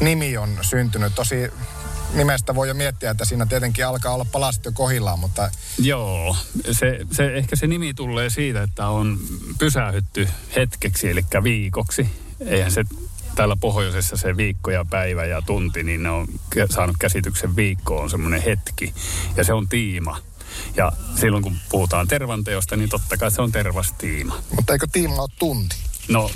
nimi 0.00 0.36
on 0.36 0.58
syntynyt? 0.62 1.14
Tosi 1.14 1.50
nimestä 2.14 2.54
voi 2.54 2.68
jo 2.68 2.74
miettiä, 2.74 3.10
että 3.10 3.24
siinä 3.24 3.46
tietenkin 3.46 3.86
alkaa 3.86 4.14
olla 4.14 4.26
palasit 4.32 4.64
jo 4.64 4.72
kohillaan, 4.72 5.18
mutta... 5.18 5.50
Joo, 5.78 6.36
se, 6.70 7.00
se, 7.12 7.34
ehkä 7.34 7.56
se 7.56 7.66
nimi 7.66 7.94
tulee 7.94 8.30
siitä, 8.30 8.62
että 8.62 8.88
on 8.88 9.18
pysähytty 9.58 10.28
hetkeksi, 10.56 11.10
eli 11.10 11.24
viikoksi. 11.42 12.08
Eihän 12.40 12.70
se 12.70 12.84
täällä 13.34 13.56
pohjoisessa 13.56 14.16
se 14.16 14.36
viikko 14.36 14.70
ja 14.70 14.84
päivä 14.90 15.24
ja 15.24 15.42
tunti, 15.42 15.82
niin 15.82 16.02
ne 16.02 16.10
on 16.10 16.26
saanut 16.70 16.96
käsityksen 17.00 17.56
viikko 17.56 18.00
on 18.00 18.10
semmoinen 18.10 18.42
hetki. 18.42 18.94
Ja 19.36 19.44
se 19.44 19.52
on 19.52 19.68
tiima. 19.68 20.18
Ja 20.76 20.92
silloin 21.20 21.42
kun 21.42 21.56
puhutaan 21.68 22.08
tervanteosta, 22.08 22.76
niin 22.76 22.88
totta 22.88 23.16
kai 23.16 23.30
se 23.30 23.42
on 23.42 23.52
tervastiima. 23.52 24.42
Mutta 24.56 24.72
eikö 24.72 24.86
tiima 24.92 25.22
ole 25.22 25.28
tunti? 25.38 25.76
No, 26.08 26.30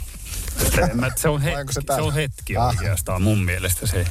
se, 0.58 0.82
se, 1.16 1.28
on, 1.28 1.42
hetki, 1.42 1.72
se, 1.72 1.80
se 1.96 2.02
on 2.02 2.14
hetki 2.14 2.56
ah. 2.56 2.68
oikeastaan 2.68 3.22
mun 3.22 3.44
mielestä 3.44 3.87
se. 3.87 4.04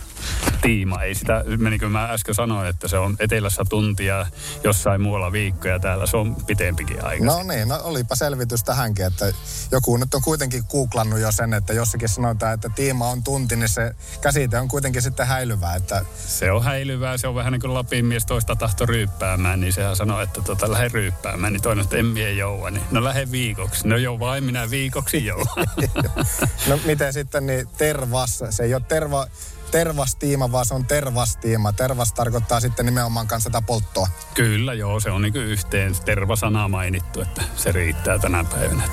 Tiima. 0.61 1.03
Ei 1.03 1.15
sitä, 1.15 1.43
niin 1.69 1.79
kuin 1.79 1.91
mä 1.91 2.05
äsken 2.05 2.35
sanoin, 2.35 2.67
että 2.67 2.87
se 2.87 2.97
on 2.97 3.15
etelässä 3.19 3.63
tuntia, 3.69 4.25
jossain 4.63 5.01
muualla 5.01 5.31
viikkoja, 5.31 5.79
täällä 5.79 6.05
se 6.05 6.17
on 6.17 6.35
pitempikin 6.35 7.05
aika. 7.05 7.25
No 7.25 7.43
niin, 7.43 7.67
no 7.67 7.79
olipa 7.83 8.15
selvitys 8.15 8.63
tähänkin, 8.63 9.05
että 9.05 9.25
joku 9.71 9.97
nyt 9.97 10.13
on 10.13 10.21
kuitenkin 10.21 10.63
googlannut 10.71 11.19
jo 11.19 11.31
sen, 11.31 11.53
että 11.53 11.73
jossakin 11.73 12.09
sanotaan, 12.09 12.53
että 12.53 12.69
tiima 12.69 13.09
on 13.09 13.23
tunti, 13.23 13.55
niin 13.55 13.69
se 13.69 13.95
käsite 14.21 14.59
on 14.59 14.67
kuitenkin 14.67 15.01
sitten 15.01 15.27
häilyvää. 15.27 15.75
Että... 15.75 16.05
Se 16.15 16.51
on 16.51 16.63
häilyvää, 16.63 17.17
se 17.17 17.27
on 17.27 17.35
vähän 17.35 17.53
niin 17.53 17.61
kuin 17.61 17.73
Lapin 17.73 18.05
mies 18.05 18.25
toista 18.25 18.55
tahto 18.55 18.85
ryyppäämään, 18.85 19.59
niin 19.59 19.73
sehän 19.73 19.95
sanoo, 19.95 20.21
että 20.21 20.41
tota, 20.41 20.71
lähde 20.71 20.87
ryyppäämään, 20.87 21.53
niin 21.53 21.61
toinen, 21.61 21.83
että 21.83 21.97
en 21.97 22.05
mie 22.05 22.31
joua, 22.31 22.69
niin 22.69 22.83
no 22.91 23.03
lähde 23.03 23.31
viikoksi. 23.31 23.87
No 23.87 23.97
joo, 23.97 24.19
vain 24.19 24.43
minä 24.43 24.69
viikoksi 24.69 25.25
joo. 25.25 25.45
no 26.69 26.79
miten 26.85 27.13
sitten 27.13 27.45
niin 27.45 27.67
tervas, 27.77 28.43
se 28.49 28.63
ei 28.63 28.73
ole 28.73 28.83
terva, 28.87 29.27
tervastiima, 29.71 30.51
vaan 30.51 30.65
se 30.65 30.73
on 30.73 30.85
tervastiima. 30.85 31.73
Tervas 31.73 32.13
tarkoittaa 32.13 32.59
sitten 32.59 32.85
nimenomaan 32.85 33.27
kanssa 33.27 33.49
tätä 33.49 33.65
polttoa. 33.65 34.07
Kyllä, 34.33 34.73
joo, 34.73 34.99
se 34.99 35.11
on 35.11 35.21
niin 35.21 35.35
yhteen 35.35 35.95
tervasana 36.05 36.67
mainittu, 36.67 37.21
että 37.21 37.43
se 37.55 37.71
riittää 37.71 38.19
tänä 38.19 38.43
päivänä. 38.43 38.83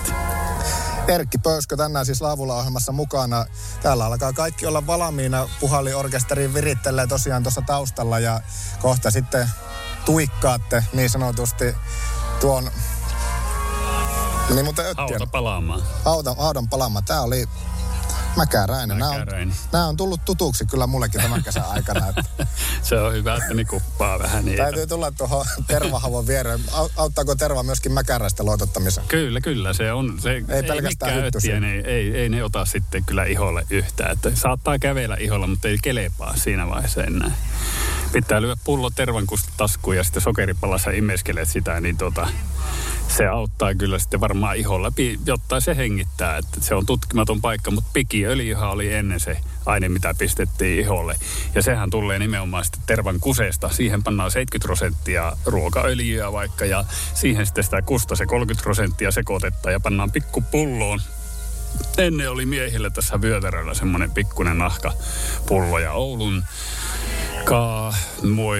Erkki 1.09 1.38
Pöyskö 1.38 1.76
tänään 1.76 2.07
siis 2.07 2.21
Laavulla 2.21 2.57
ohjelmassa 2.57 2.93
mukana. 2.93 3.45
Täällä 3.83 4.07
alkaa 4.07 4.33
kaikki 4.33 4.66
olla 4.66 4.87
valmiina. 4.87 5.49
Puhalliorkesterin 5.61 6.54
virittelee 6.54 7.07
tosiaan 7.07 7.43
tuossa 7.43 7.62
taustalla 7.66 8.19
ja 8.19 8.40
kohta 8.83 9.11
sitten 9.11 9.49
tuikkaatte 10.04 10.85
niin 10.93 11.11
sanotusti 11.11 11.75
tuon 12.40 12.71
niin, 14.54 14.64
mutta 14.64 14.83
Hauta 14.97 15.26
palaamaan. 15.26 15.83
Hauta, 16.04 16.35
haudan 16.35 16.69
palaamaan. 16.69 17.04
Tämä 17.04 17.21
oli 17.21 17.49
Mäkäräinen. 18.37 18.99
Nämä 18.99 19.11
on, 19.11 19.26
nämä 19.73 19.87
on 19.87 19.97
tullut 19.97 20.25
tutuksi 20.25 20.67
kyllä 20.67 20.87
mullekin 20.87 21.21
tämän 21.21 21.43
kesän 21.43 21.64
aikana. 21.64 22.09
Että. 22.09 22.47
se 22.83 23.00
on 23.00 23.12
hyvä, 23.12 23.37
että 23.37 23.55
ne 23.55 23.64
kuppaa 23.64 24.19
vähän 24.19 24.45
niitä. 24.45 24.62
Täytyy 24.62 24.87
tulla 24.87 25.11
tuohon 25.11 25.47
tervahavon 25.67 26.26
viereen. 26.26 26.61
Auttaako 26.97 27.35
terva 27.35 27.62
myöskin 27.62 27.93
mäkäräistä 27.93 28.45
loitottamiseen? 28.45 29.07
Kyllä, 29.07 29.41
kyllä. 29.41 29.73
Se 29.73 29.93
on, 29.93 30.21
se, 30.21 30.31
ei, 30.31 30.45
ei 30.49 30.62
pelkästään 30.62 31.14
hyttysiä. 31.14 31.61
Niin 31.61 31.87
ei, 31.87 32.17
ei 32.17 32.29
ne 32.29 32.45
ota 32.45 32.64
sitten 32.64 33.05
kyllä 33.05 33.25
iholle 33.25 33.67
yhtään. 33.71 34.12
Että 34.12 34.31
saattaa 34.35 34.79
kävellä 34.79 35.17
iholla, 35.21 35.47
mutta 35.47 35.69
ei 35.69 35.79
kelepaa 35.83 36.37
siinä 36.37 36.69
vaiheessa 36.69 37.05
enää. 37.05 37.31
Pitää 38.14 38.42
lyödä 38.42 38.56
pullo 38.64 38.90
tervan 38.90 39.26
taskuun 39.56 39.97
ja 39.97 40.04
sitten 40.04 40.23
sokeripalassa 40.23 40.90
imeskelet 40.90 41.49
sitä, 41.49 41.80
niin 41.80 41.97
tota, 41.97 42.28
se 43.09 43.26
auttaa 43.26 43.75
kyllä 43.75 43.99
sitten 43.99 44.21
varmaan 44.21 44.56
ihon 44.56 44.83
läpi, 44.83 45.21
jotta 45.26 45.61
se 45.61 45.76
hengittää. 45.76 46.37
Että 46.37 46.61
se 46.61 46.75
on 46.75 46.87
tutkimaton 46.87 47.40
paikka, 47.40 47.71
mutta 47.71 47.90
pikiöljyhän 47.92 48.71
oli 48.71 48.92
ennen 48.92 49.21
se 49.21 49.37
aine, 49.66 49.88
mitä 49.88 50.14
pistettiin 50.18 50.80
iholle. 50.80 51.16
Ja 51.54 51.62
sehän 51.62 51.90
tulee 51.90 52.18
nimenomaan 52.18 52.64
sitten 52.64 52.83
tervan. 52.87 53.21
Siihen 53.71 54.02
pannaan 54.02 54.30
70 54.30 54.66
prosenttia 54.66 55.37
ruokaöljyä 55.47 56.33
vaikka 56.33 56.64
ja 56.64 56.85
siihen 57.14 57.47
sitten 57.47 57.64
sitä 57.64 57.83
kusta 57.83 58.16
se 58.16 58.26
30 58.26 58.62
prosenttia 58.62 59.11
sekoitetta 59.11 59.71
ja 59.71 59.80
pannaan 59.80 60.12
pikkupulloon 60.12 61.00
ennen 61.99 62.30
oli 62.30 62.47
miehillä 62.47 62.90
tässä 62.90 63.21
vyötäröllä 63.21 63.75
semmoinen 63.75 64.11
pikkunen 64.11 64.59
nahkapullo 64.59 65.78
ja 65.78 65.92
Oulun 65.92 66.44
Kaa, 67.44 67.94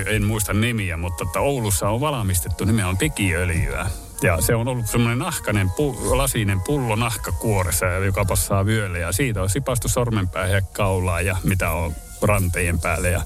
en 0.06 0.24
muista 0.24 0.52
nimiä, 0.52 0.96
mutta 0.96 1.24
että 1.24 1.40
Oulussa 1.40 1.88
on 1.88 2.00
valmistettu 2.00 2.64
nimenomaan 2.64 2.98
pikiöljyä. 2.98 3.86
Ja 4.22 4.40
se 4.40 4.54
on 4.54 4.68
ollut 4.68 4.86
semmoinen 4.86 5.18
nahkainen, 5.18 5.70
pu, 5.70 5.96
lasinen 6.18 6.60
pullo 6.60 6.96
nahkakuoressa, 6.96 7.86
joka 7.86 8.24
passaa 8.24 8.66
vyölle. 8.66 8.98
Ja 8.98 9.12
siitä 9.12 9.42
on 9.42 9.50
sipastu 9.50 9.88
sormenpäähän 9.88 10.52
ja 10.52 10.62
kaulaa 10.62 11.20
ja 11.20 11.36
mitä 11.44 11.70
on 11.70 11.94
rantejen 12.22 12.80
päälle. 12.80 13.10
Ja 13.10 13.22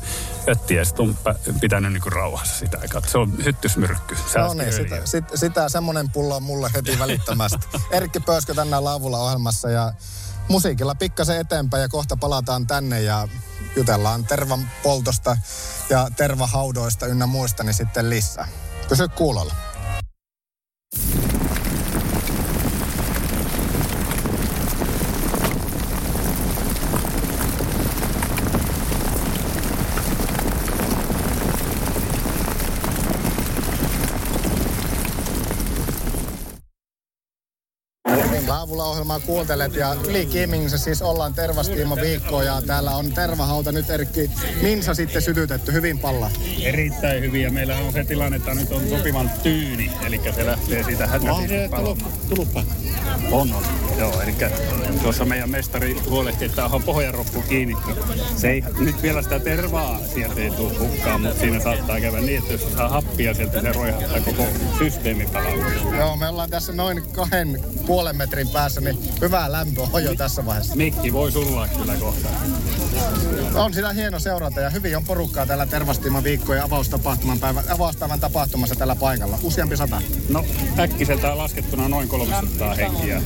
öttiä 0.49 0.83
on 0.99 1.17
pitänyt 1.61 1.93
niin 1.93 2.13
rauhassa 2.13 2.59
sitä 2.59 2.79
aikaa. 2.83 3.03
Se 3.07 3.19
on 3.19 3.45
hyttysmyrkky. 3.45 4.17
No 4.37 4.55
niin, 4.55 4.73
sitä, 4.73 5.01
sit, 5.05 5.25
sitä 5.35 5.69
semmoinen 5.69 6.11
pullo 6.11 6.37
on 6.37 6.43
mulle 6.43 6.71
heti 6.75 6.99
välittömästi. 6.99 7.67
Erkki 7.91 8.21
Pöyskö 8.21 8.55
tänään 8.55 8.85
laavulla 8.85 9.19
ohjelmassa 9.19 9.71
ja 9.71 9.93
musiikilla 10.49 10.95
pikkasen 10.95 11.41
eteenpäin 11.41 11.81
ja 11.81 11.89
kohta 11.89 12.17
palataan 12.17 12.67
tänne 12.67 13.03
ja 13.03 13.29
jutellaan 13.79 14.25
tervan 14.25 14.71
poltosta 14.83 15.37
ja 15.91 16.09
tervahaudoista 16.17 17.07
ynnä 17.07 17.27
muista, 17.27 17.65
niin 17.65 17.75
sitten 17.75 18.11
lisää. 18.11 18.49
Pysy 18.89 19.09
kuulolla. 19.09 19.55
Laavulla 38.49 38.85
ohjelmaa 38.99 39.21
kuuntelet 39.21 39.75
ja 39.75 39.97
yli 40.09 40.27
Kimingissä 40.27 40.79
siis 40.79 41.03
ollaan 41.03 41.35
tervastiima 41.35 41.97
viikkoa 41.97 42.45
ja 42.45 42.63
täällä 42.67 42.91
on 42.91 43.13
tervahauta 43.13 43.73
nyt 43.73 43.91
Erkki 43.91 44.31
Minsa 44.63 44.95
sitten 44.95 45.23
sytytetty 45.23 45.73
hyvin 45.73 45.99
palla. 45.99 46.31
Erittäin 46.63 47.23
hyvin 47.23 47.43
ja 47.43 47.51
meillä 47.51 47.77
on 47.77 47.93
se 47.93 48.05
tilanne, 48.05 48.37
että 48.37 48.55
nyt 48.55 48.73
on 48.73 48.89
sopivan 48.89 49.31
tyyni, 49.43 49.91
eli 50.07 50.21
se 50.35 50.47
lähtee 50.47 50.85
siitä 50.85 51.07
hätäisesti 51.07 51.71
Tuluppa. 52.29 52.65
On, 53.33 53.53
on. 53.53 53.63
Joo, 53.99 54.21
eli 54.21 54.35
tuossa 55.03 55.25
meidän 55.25 55.51
mestari 55.51 55.97
huolehti, 56.09 56.45
että 56.45 56.65
on 56.65 56.83
pohjaroppu 56.83 57.43
kiinni. 57.43 57.77
Se 58.37 58.51
ei 58.51 58.65
nyt 58.79 59.03
vielä 59.03 59.23
sitä 59.23 59.41
tervaa 59.41 59.99
sieltä 60.15 60.41
ei 60.41 60.51
tule 60.51 60.79
hukkaan, 60.79 61.21
mutta 61.21 61.41
siinä 61.41 61.61
saattaa 61.61 62.01
käydä 62.01 62.21
niin, 62.21 62.39
että 62.39 62.53
jos 62.53 62.73
saa 62.77 62.89
happia 62.89 63.35
sieltä, 63.35 63.61
se 63.61 63.73
roihattaa 63.73 64.21
koko 64.21 64.47
systeemi 64.79 65.27
palaa. 65.27 65.53
Joo, 65.99 66.17
me 66.17 66.29
ollaan 66.29 66.51
tässä 66.51 66.73
noin 66.73 67.03
kahden 67.13 67.61
puolen 67.87 68.17
metrin 68.17 68.49
päässä, 68.49 68.81
niin 68.93 69.21
hyvää 69.21 69.53
lämpöä 69.53 69.89
on 69.93 70.05
jo 70.05 70.15
tässä 70.15 70.47
vaiheessa. 70.47 70.77
Mikki 70.77 71.13
voi 71.13 71.33
sulla 71.33 71.69
kyllä 71.69 71.97
kohta. 71.97 72.29
On 73.55 73.75
sitä 73.75 73.93
hieno 73.93 74.19
seurata 74.19 74.61
ja 74.61 74.71
hyvin 74.71 74.97
on 74.97 75.05
porukkaa 75.05 75.47
täällä 75.47 75.67
Tervastiman 75.67 76.25
viikkojen 76.25 76.63
avaustapahtuman 76.63 77.39
päivä, 77.39 77.63
avauspäivän 77.69 78.21
tapahtumassa 78.21 78.75
tällä 78.75 78.97
paikalla. 78.97 79.39
Useampi 79.43 79.77
sata. 79.77 80.03
No 80.29 80.45
äkkiseltään 80.79 81.39
laskettuna 81.39 81.89
noin 81.89 82.09
300 82.09 82.75
henkiä. 82.75 83.23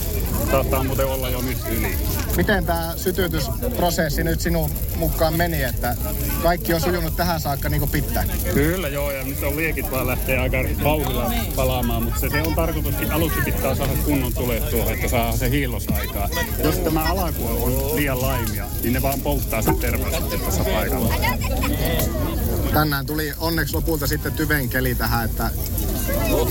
Saattaa 0.50 0.85
muuten 0.85 1.07
olla 1.07 1.29
jo 1.29 1.43
nyt 1.43 1.59
yli. 1.71 1.99
Miten 2.37 2.67
tämä 2.67 2.93
sytytysprosessi 2.97 4.25
nyt 4.25 4.41
sinun 4.41 4.71
mukaan 4.97 5.35
meni, 5.35 5.62
että 5.62 5.97
kaikki 6.43 6.75
on 6.75 6.81
sujunut 6.81 7.17
tähän 7.17 7.41
saakka 7.41 7.69
niin 7.69 7.81
kuin 7.81 7.91
pitää? 7.91 8.25
Kyllä 8.55 8.88
joo, 8.88 9.11
ja 9.11 9.25
nyt 9.25 9.43
on 9.43 9.57
liekit 9.57 9.91
vaan 9.91 10.07
lähtee 10.07 10.38
aika 10.38 10.57
vauhdilla 10.85 11.33
palaamaan, 11.57 12.02
mutta 12.02 12.21
se, 12.21 12.29
se 12.29 12.43
on 12.43 12.55
tarkoituskin 12.55 13.12
aluksi 13.12 13.41
pitää 13.45 13.75
saada 13.75 13.93
kunnon 14.05 14.35
tulee 14.35 14.61
tuohon, 14.61 14.93
että 14.93 15.09
saa 15.09 15.37
se 15.37 15.50
hiilosaikaa. 15.50 16.29
Jos 16.64 16.79
tämä 16.79 17.05
alaku 17.05 17.47
on 17.47 17.97
liian 17.97 18.23
laimia, 18.23 18.67
niin 18.83 18.93
ne 18.93 19.02
vaan 19.02 19.21
polttaa 19.21 19.62
sen 19.64 19.76
terveys 19.76 20.16
tuossa 20.40 20.64
paikalla. 20.64 21.14
Tänään 22.73 23.07
tuli 23.07 23.33
onneksi 23.38 23.75
lopulta 23.75 24.07
sitten 24.07 24.33
tyven 24.33 24.69
keli 24.69 24.95
tähän, 24.95 25.25
että 25.25 25.50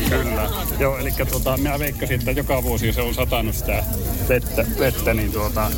Kyllä. 0.09 0.49
Joo, 0.79 0.97
eli 0.97 1.11
tuota, 1.29 1.57
minä 1.57 1.79
veikkasin, 1.79 2.19
että 2.19 2.31
joka 2.31 2.63
vuosi 2.63 2.93
se 2.93 3.01
on 3.01 3.13
satanut 3.13 3.55
sitä 3.55 3.83
vettä, 4.29 4.65
vettä 4.79 5.13
niin 5.13 5.31
tuota, 5.31 5.71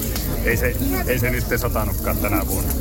ei 0.43 0.57
se, 0.57 0.75
ei 1.07 1.19
se 1.19 1.29
nyt 1.29 1.45
satanutkaan 1.57 2.17
tänä 2.17 2.47
vuonna. 2.47 2.73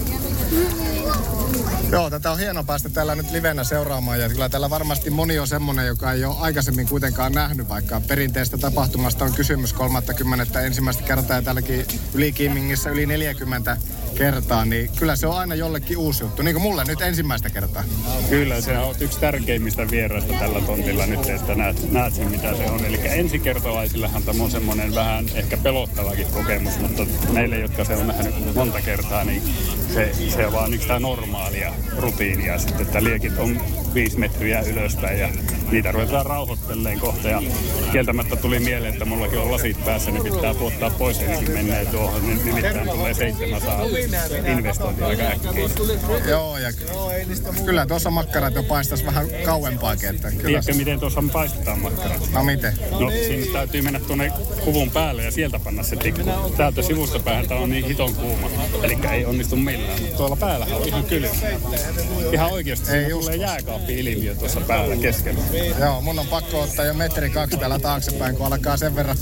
Joo, 1.92 2.10
tätä 2.10 2.30
on 2.30 2.38
hieno 2.38 2.64
päästä 2.64 2.88
täällä 2.88 3.14
nyt 3.14 3.30
livenä 3.30 3.64
seuraamaan 3.64 4.20
ja 4.20 4.28
kyllä 4.28 4.48
täällä 4.48 4.70
varmasti 4.70 5.10
moni 5.10 5.38
on 5.38 5.48
semmonen, 5.48 5.86
joka 5.86 6.12
ei 6.12 6.24
ole 6.24 6.36
aikaisemmin 6.38 6.88
kuitenkaan 6.88 7.32
nähnyt, 7.32 7.68
vaikka 7.68 8.00
perinteistä 8.00 8.58
tapahtumasta 8.58 9.24
on 9.24 9.32
kysymys 9.32 9.72
30. 9.72 10.60
ensimmäistä 10.60 11.02
kertaa 11.02 11.36
ja 11.36 11.42
täälläkin 11.42 11.86
yli 12.14 12.32
Kiimingissä 12.32 12.90
yli 12.90 13.06
40 13.06 13.76
kertaa, 14.12 14.64
niin 14.64 14.90
kyllä 14.98 15.16
se 15.16 15.26
on 15.26 15.38
aina 15.38 15.54
jollekin 15.54 15.98
uusi 15.98 16.24
juttu, 16.24 16.42
niin 16.42 16.54
kuin 16.54 16.62
mulle 16.62 16.84
nyt 16.84 17.00
ensimmäistä 17.00 17.50
kertaa. 17.50 17.84
Kyllä, 18.30 18.60
se 18.60 18.78
on 18.78 18.94
yksi 19.00 19.20
tärkeimmistä 19.20 19.90
vieraista 19.90 20.34
tällä 20.38 20.60
tontilla 20.60 21.06
nyt, 21.06 21.28
että 21.28 21.54
näet, 21.54 21.92
näet 21.92 22.14
sen 22.14 22.30
mitä 22.30 22.56
se 22.56 22.64
on. 22.64 22.84
Eli 22.84 23.00
ensikertalaisillahan 23.04 24.22
tämä 24.22 24.44
on 24.44 24.50
semmoinen 24.50 24.94
vähän 24.94 25.24
ehkä 25.34 25.56
pelottavakin 25.56 26.26
kokemus, 26.26 26.78
mutta 26.78 27.06
meille, 27.32 27.58
jotka 27.58 27.84
se 27.84 27.96
on 27.96 28.06
nähnyt 28.06 28.54
monta 28.54 28.80
kertaa, 28.80 29.24
niin 29.24 29.42
se, 29.94 30.12
se 30.28 30.46
on 30.46 30.52
vaan 30.52 30.74
yksi 30.74 30.86
tämä 30.86 30.98
normaalia 31.00 31.74
rutiinia 31.96 32.58
sitten, 32.58 32.86
että 32.86 33.04
liekit 33.04 33.38
on 33.38 33.60
viisi 33.94 34.18
metriä 34.18 34.60
ylöspäin 34.60 35.18
ja 35.18 35.28
niitä 35.72 35.92
ruvetaan 35.92 36.26
rauhoittelee 36.26 36.96
kohta. 36.96 37.28
Ja 37.28 37.42
kieltämättä 37.92 38.36
tuli 38.36 38.60
mieleen, 38.60 38.92
että 38.92 39.04
mullakin 39.04 39.38
on 39.38 39.52
lasit 39.52 39.84
päässä, 39.84 40.10
niin 40.10 40.22
pitää 40.22 40.54
puottaa 40.54 40.90
pois 40.90 41.20
ennenkin 41.20 41.50
menee 41.50 41.86
tuohon. 41.86 42.26
Niin 42.26 42.44
nimittäin 42.44 42.88
tulee 42.88 43.14
700 43.14 43.82
investointia 44.56 45.06
aika 45.06 45.22
äkkiä. 45.22 45.68
Joo, 46.28 46.58
ja 46.58 46.72
kyllä 47.64 47.86
tuossa 47.86 48.10
makkarat 48.10 48.54
jo 48.54 48.62
paistaisi 48.62 49.06
vähän 49.06 49.26
kauempaakin. 49.44 50.08
Että 50.08 50.30
kyllä. 50.30 50.42
Tiedätkö, 50.42 50.74
miten 50.74 51.00
tuossa 51.00 51.22
paistetaan 51.32 51.78
makkarat? 51.78 52.30
No 52.32 52.44
miten? 52.44 52.72
No 52.90 53.10
siinä 53.10 53.52
täytyy 53.52 53.82
mennä 53.82 54.00
tuonne 54.00 54.32
kuvun 54.64 54.90
päälle 54.90 55.24
ja 55.24 55.30
sieltä 55.30 55.58
panna 55.58 55.82
se 55.82 55.96
tikku. 55.96 56.22
Täältä 56.56 56.82
sivusta 56.82 57.18
päähän 57.18 57.48
tää 57.48 57.58
on 57.58 57.70
niin 57.70 57.84
hiton 57.84 58.14
kuuma. 58.14 58.50
Eli 58.82 58.98
ei 59.12 59.24
onnistu 59.24 59.56
millään. 59.56 59.98
Tuolla 60.16 60.36
päällä 60.36 60.66
on 60.72 60.88
ihan 60.88 61.04
kylmä. 61.04 61.28
Ihan 62.32 62.52
oikeasti 62.52 62.92
ei 62.92 63.10
tulee 63.10 63.36
jääkaappi-ilmiö 63.36 64.34
tuossa 64.34 64.60
päällä 64.60 64.96
keskellä. 64.96 65.40
Joo, 65.68 66.00
mun 66.00 66.18
on 66.18 66.26
pakko 66.26 66.60
ottaa 66.60 66.84
jo 66.84 66.94
metri 66.94 67.30
kaksi 67.30 67.56
täällä 67.56 67.78
taaksepäin, 67.78 68.36
kun 68.36 68.46
alkaa 68.46 68.76
sen 68.76 68.96
verran. 68.96 69.16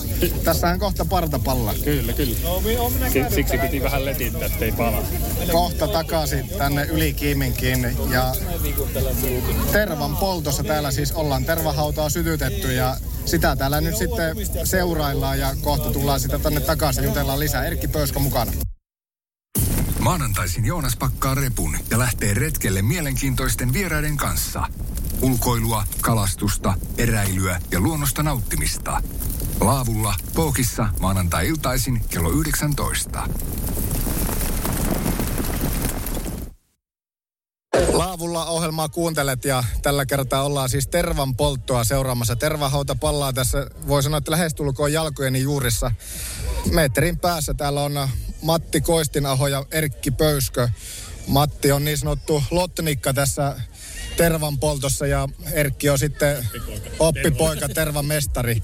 Tässähän 0.44 0.78
kohta 0.78 1.04
partapalla. 1.04 1.74
Kyllä, 1.84 2.12
kyllä. 2.12 2.36
Siksi 3.34 3.58
piti 3.58 3.82
vähän 3.82 4.04
letittää, 4.04 4.46
ettei 4.46 4.72
pala. 4.72 5.02
Kohta 5.52 5.88
takaisin 5.88 6.48
tänne 6.58 6.84
yli 6.84 7.14
kiiminkin 7.14 7.96
ja 8.10 8.34
tervan 9.72 10.16
poltossa 10.16 10.64
täällä 10.64 10.90
siis 10.90 11.12
ollaan. 11.12 11.44
Tervahautaa 11.44 12.10
sytytetty 12.10 12.72
ja 12.72 12.96
sitä 13.24 13.56
täällä 13.56 13.80
nyt 13.80 13.96
sitten 13.96 14.36
seuraillaan 14.64 15.38
ja 15.38 15.54
kohta 15.60 15.90
tullaan 15.90 16.20
sitä 16.20 16.38
tänne 16.38 16.60
takaisin 16.60 17.04
jutellaan 17.04 17.40
lisää. 17.40 17.64
Erkki 17.64 17.88
Pöyskö 17.88 18.18
mukana. 18.18 18.52
Maanantaisin 19.98 20.64
Joonas 20.64 20.96
pakkaa 20.96 21.34
repun 21.34 21.76
ja 21.90 21.98
lähtee 21.98 22.34
retkelle 22.34 22.82
mielenkiintoisten 22.82 23.72
vieraiden 23.72 24.16
kanssa. 24.16 24.66
Ulkoilua, 25.22 25.84
kalastusta, 26.00 26.74
eräilyä 26.98 27.60
ja 27.70 27.80
luonnosta 27.80 28.22
nauttimista. 28.22 29.02
Laavulla, 29.60 30.14
Pookissa, 30.34 30.88
maanantai-iltaisin 31.00 32.00
kello 32.08 32.30
19. 32.30 33.28
Laavulla 37.92 38.46
ohjelmaa 38.46 38.88
kuuntelet 38.88 39.44
ja 39.44 39.64
tällä 39.82 40.06
kertaa 40.06 40.42
ollaan 40.42 40.68
siis 40.68 40.86
tervan 40.86 41.36
polttoa 41.36 41.84
seuraamassa. 41.84 42.36
Tervahauta 42.36 42.94
pallaa 42.94 43.32
tässä, 43.32 43.66
voi 43.86 44.02
sanoa, 44.02 44.18
että 44.18 44.30
lähestulkoon 44.30 44.92
jalkojeni 44.92 45.40
juurissa. 45.40 45.90
Metrin 46.70 47.18
päässä 47.18 47.54
täällä 47.54 47.82
on 47.82 48.08
Matti 48.42 48.80
Koistinaho 48.80 49.46
ja 49.46 49.64
Erkki 49.70 50.10
Pöyskö. 50.10 50.68
Matti 51.26 51.72
on 51.72 51.84
niin 51.84 51.98
sanottu 51.98 52.42
lotnikka 52.50 53.14
tässä 53.14 53.56
tervan 54.20 54.58
poltossa 54.58 55.06
ja 55.06 55.28
Erkki 55.52 55.90
on 55.90 55.98
sitten 55.98 56.48
oppipoika, 56.98 57.68
tervan 57.68 58.04
mestari. 58.04 58.62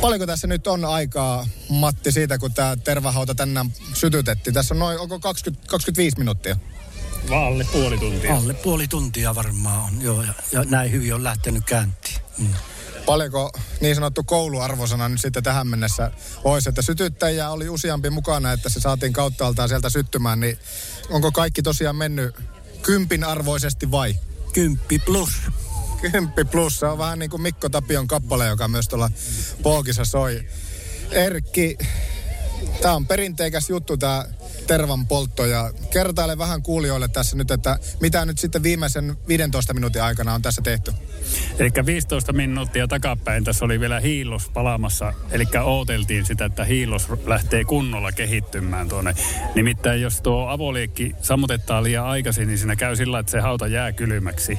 Paljonko 0.00 0.26
tässä 0.26 0.46
nyt 0.46 0.66
on 0.66 0.84
aikaa, 0.84 1.48
Matti, 1.68 2.12
siitä 2.12 2.38
kun 2.38 2.54
tämä 2.54 2.76
tervahauta 2.76 3.34
tänään 3.34 3.72
sytytettiin? 3.94 4.54
Tässä 4.54 4.74
on 4.74 4.78
noin, 4.78 4.98
onko 4.98 5.20
20, 5.20 5.68
25 5.68 6.18
minuuttia? 6.18 6.56
Alle 7.30 7.66
puoli 7.72 7.98
tuntia. 7.98 8.36
Alle 8.36 8.54
puoli 8.54 8.88
tuntia 8.88 9.34
varmaan 9.34 9.84
on, 9.84 10.02
joo. 10.02 10.22
Ja, 10.22 10.34
ja 10.52 10.64
näin 10.64 10.92
hyvin 10.92 11.14
on 11.14 11.24
lähtenyt 11.24 11.64
käyntiin. 11.64 12.18
Mm. 12.38 12.48
Paljonko 13.06 13.50
niin 13.80 13.94
sanottu 13.94 14.22
kouluarvosana 14.24 15.08
nyt 15.08 15.20
sitten 15.20 15.42
tähän 15.42 15.66
mennessä 15.66 16.10
olisi, 16.44 16.68
että 16.68 16.82
sytyttäjiä 16.82 17.50
oli 17.50 17.68
useampi 17.68 18.10
mukana, 18.10 18.52
että 18.52 18.68
se 18.68 18.80
saatiin 18.80 19.12
kauttaaltaan 19.12 19.68
sieltä 19.68 19.90
syttymään, 19.90 20.40
niin 20.40 20.58
onko 21.10 21.32
kaikki 21.32 21.62
tosiaan 21.62 21.96
mennyt 21.96 22.34
kympin 22.82 23.24
arvoisesti 23.24 23.90
vai? 23.90 24.14
Kymppi 24.52 24.98
plus. 24.98 25.30
Kymppi 26.00 26.44
plus, 26.44 26.78
se 26.78 26.86
on 26.86 26.98
vähän 26.98 27.18
niin 27.18 27.30
kuin 27.30 27.42
Mikko 27.42 27.68
Tapion 27.68 28.06
kappale, 28.06 28.46
joka 28.46 28.68
myös 28.68 28.88
tuolla 28.88 29.10
Pookissa 29.62 30.04
soi. 30.04 30.44
Erkki, 31.10 31.78
tämä 32.82 32.94
on 32.94 33.06
perinteikäs 33.06 33.70
juttu 33.70 33.96
tämä 33.96 34.24
tervan 34.66 35.06
poltto 35.06 35.46
ja 35.46 35.72
kertaile 35.90 36.38
vähän 36.38 36.62
kuulijoille 36.62 37.08
tässä 37.08 37.36
nyt, 37.36 37.50
että 37.50 37.78
mitä 38.00 38.24
nyt 38.24 38.38
sitten 38.38 38.62
viimeisen 38.62 39.16
15 39.28 39.74
minuutin 39.74 40.02
aikana 40.02 40.34
on 40.34 40.42
tässä 40.42 40.62
tehty. 40.62 40.92
Eli 41.58 41.70
15 41.86 42.32
minuuttia 42.32 42.88
takapäin 42.88 43.44
tässä 43.44 43.64
oli 43.64 43.80
vielä 43.80 44.00
hiilos 44.00 44.48
palaamassa, 44.48 45.12
eli 45.30 45.44
ooteltiin 45.62 46.24
sitä, 46.24 46.44
että 46.44 46.64
hiilos 46.64 47.08
lähtee 47.26 47.64
kunnolla 47.64 48.12
kehittymään 48.12 48.88
tuonne. 48.88 49.14
Nimittäin 49.54 50.02
jos 50.02 50.22
tuo 50.22 50.48
avoliekki 50.48 51.14
sammutetaan 51.20 51.84
liian 51.84 52.06
aikaisin, 52.06 52.48
niin 52.48 52.58
siinä 52.58 52.76
käy 52.76 52.96
sillä, 52.96 53.18
että 53.18 53.32
se 53.32 53.40
hauta 53.40 53.66
jää 53.66 53.92
kylmäksi. 53.92 54.58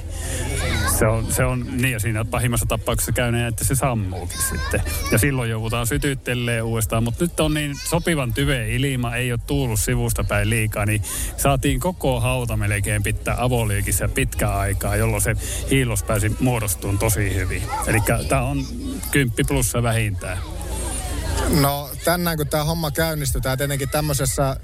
Se 1.00 1.08
on, 1.08 1.32
se 1.32 1.46
on 1.46 1.66
niin 1.72 1.92
ja 1.92 2.00
siinä 2.00 2.26
pahimmassa 2.26 2.66
tapauksessa 2.66 3.12
käy 3.12 3.32
niin, 3.32 3.46
että 3.46 3.64
se 3.64 3.76
sammuukin 3.76 4.42
sitten. 4.42 4.82
Ja 5.12 5.18
silloin 5.18 5.50
joudutaan 5.50 5.88
sytyttelee 5.88 6.62
uudestaan, 6.62 7.04
mutta 7.04 7.24
nyt 7.24 7.40
on 7.40 7.54
niin 7.54 7.76
sopivan 7.90 8.34
tyve 8.34 8.76
ilma, 8.76 9.16
ei 9.16 9.32
ole 9.32 9.40
tuullut 9.48 9.80
sivusta 9.80 10.24
päin 10.24 10.50
liikaa, 10.50 10.86
niin 10.86 11.02
saatiin 11.38 11.80
koko 11.80 12.20
hauta 12.20 12.58
melkein 12.58 13.04
pitää 13.04 13.36
avoliekissa 13.38 14.08
pitkä 14.08 14.50
aikaa, 14.50 14.96
jolloin 14.96 15.22
se 15.22 15.36
hiilos 15.70 16.04
pääsi 16.04 16.32
muodostumaan 16.54 17.00
tosi 17.00 17.36
hyvin. 17.36 17.64
Eli 17.88 18.00
tämä 18.30 18.42
on 18.42 18.66
kymppi 19.12 19.44
plussa 19.44 19.84
vähintään. 19.84 20.38
No 21.50 21.90
tänään 22.04 22.38
kun 22.38 22.48
tämä 22.48 22.64
homma 22.64 22.92
käynnistyy, 22.92 23.42
tämä 23.42 23.58
tietenkin 23.58 23.90
tämmöisessä 23.90 24.58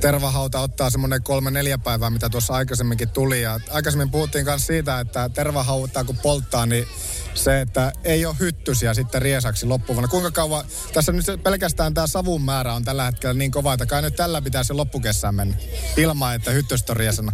tervahauta 0.00 0.60
ottaa 0.60 0.90
semmoinen 0.90 1.22
kolme 1.22 1.50
neljä 1.50 1.78
päivää, 1.78 2.10
mitä 2.10 2.28
tuossa 2.28 2.54
aikaisemminkin 2.54 3.08
tuli. 3.08 3.42
Ja 3.42 3.60
aikaisemmin 3.70 4.10
puhuttiin 4.10 4.44
myös 4.44 4.66
siitä, 4.66 5.00
että 5.00 5.28
tervahautaa 5.28 6.04
kun 6.04 6.16
polttaa, 6.16 6.66
niin 6.66 6.86
se, 7.34 7.60
että 7.60 7.92
ei 8.04 8.26
ole 8.26 8.36
hyttysiä 8.40 8.94
sitten 8.94 9.22
riesaksi 9.22 9.66
loppuvuonna. 9.66 10.08
Kuinka 10.08 10.30
kauan, 10.30 10.64
tässä 10.92 11.12
nyt 11.12 11.42
pelkästään 11.42 11.94
tämä 11.94 12.06
savun 12.06 12.42
määrä 12.42 12.74
on 12.74 12.84
tällä 12.84 13.04
hetkellä 13.04 13.34
niin 13.34 13.50
kova, 13.50 13.74
että 13.74 13.86
kai 13.86 14.02
nyt 14.02 14.16
tällä 14.16 14.42
pitäisi 14.42 14.72
loppukessään 14.72 15.34
mennä 15.34 15.56
ilman, 15.96 16.34
että 16.34 16.50
hyttystä 16.50 16.92
on 16.92 16.96
riesana. 16.96 17.32